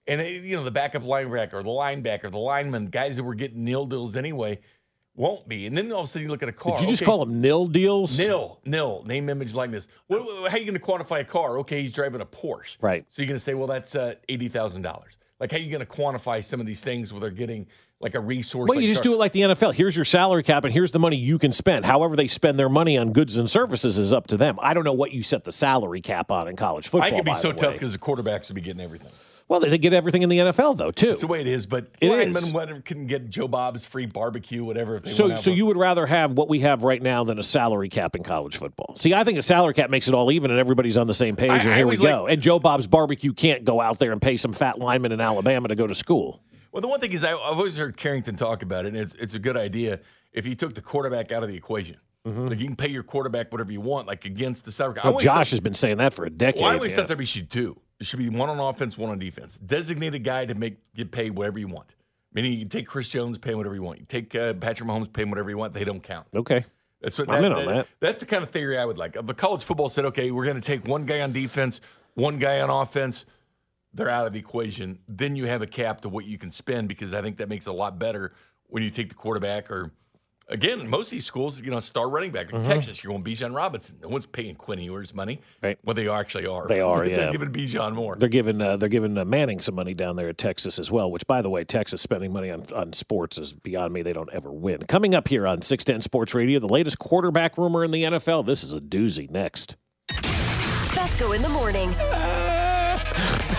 [0.06, 3.64] And they, you know the backup linebacker, the linebacker, the lineman, guys that were getting
[3.64, 4.60] nil deals anyway,
[5.14, 5.66] won't be.
[5.66, 6.78] And then all of a sudden you look at a car.
[6.78, 8.18] Did you just okay, call them nil deals?
[8.18, 9.86] Nil, nil, name, image, likeness.
[10.06, 11.58] What, what- how are you going to quantify a car?
[11.58, 12.76] Okay, he's driving a Porsche.
[12.80, 13.04] Right.
[13.10, 15.16] So you're going to say, well, that's uh, eighty thousand dollars.
[15.40, 17.66] Like, how are you going to quantify some of these things where they're getting
[17.98, 18.68] like a resource?
[18.68, 19.72] Well, like you just do it like the NFL.
[19.72, 21.86] Here's your salary cap, and here's the money you can spend.
[21.86, 24.58] However, they spend their money on goods and services is up to them.
[24.60, 27.08] I don't know what you set the salary cap on in college football.
[27.08, 29.10] I could be so tough because the quarterbacks would be getting everything.
[29.50, 31.10] Well, they get everything in the NFL though too.
[31.10, 31.66] It's the way it is.
[31.66, 32.52] But It linemen, is.
[32.52, 34.96] whatever, can get Joe Bob's free barbecue, whatever.
[34.96, 37.24] If they So, want so have you would rather have what we have right now
[37.24, 38.94] than a salary cap in college football?
[38.96, 41.34] See, I think a salary cap makes it all even, and everybody's on the same
[41.36, 41.50] page.
[41.50, 42.26] I- and here we always go.
[42.28, 45.66] and Joe Bob's barbecue can't go out there and pay some fat lineman in Alabama
[45.68, 46.40] to go to school.
[46.72, 49.16] Well, the one thing is, I, I've always heard Carrington talk about it, and it's,
[49.16, 49.98] it's a good idea
[50.32, 51.96] if you took the quarterback out of the equation.
[52.24, 55.00] Like you can pay your quarterback whatever you want, like against the salary.
[55.02, 56.62] Well, Josh thought- has been saying that for a decade.
[56.62, 56.98] Well, I always yeah.
[56.98, 57.80] thought there should two.
[57.98, 59.58] There should be one on offense, one on defense.
[59.58, 61.94] Designated guy to make get paid whatever you want.
[62.32, 63.98] Meaning you take Chris Jones, pay him whatever you want.
[63.98, 65.72] You take uh, Patrick Mahomes, pay him whatever you want.
[65.72, 66.26] They don't count.
[66.34, 66.64] okay.
[67.02, 67.86] That's what I'm in on that.
[68.00, 69.16] That's the kind of theory I would like.
[69.16, 71.80] If the college football said, okay, we're going to take one guy on defense,
[72.12, 73.24] one guy on offense,
[73.94, 74.98] they're out of the equation.
[75.08, 77.66] Then you have a cap to what you can spend because I think that makes
[77.66, 78.34] it a lot better
[78.66, 79.92] when you take the quarterback or.
[80.50, 82.52] Again, most of these schools, you know, star running back.
[82.52, 83.96] In Texas, you're going Bijan Robinson.
[84.02, 85.36] No one's paying Quinn Ewers money.
[85.36, 85.66] Mm-hmm.
[85.66, 85.78] Right.
[85.84, 86.66] Well, they actually are.
[86.66, 87.30] They are, They're yeah.
[87.30, 88.16] giving Bijan more.
[88.16, 91.10] They're giving uh, they're giving uh, Manning some money down there at Texas as well.
[91.10, 94.02] Which, by the way, Texas spending money on on sports is beyond me.
[94.02, 94.82] They don't ever win.
[94.86, 98.44] Coming up here on Six Ten Sports Radio, the latest quarterback rumor in the NFL.
[98.44, 99.30] This is a doozy.
[99.30, 99.76] Next.
[100.10, 101.90] Fescoe in the morning.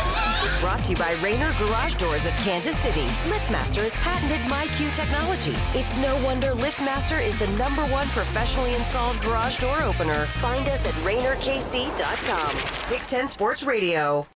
[0.62, 3.07] Brought to you by Rainer Garage Doors of Kansas City.
[3.26, 5.55] LiftMaster has patented MyQ technology.
[5.74, 10.28] It's no wonder LiftMaster is the number one professionally installed garage door opener.
[10.38, 12.76] Find us at RainerKC.com.
[12.76, 14.28] 610 Sports Radio.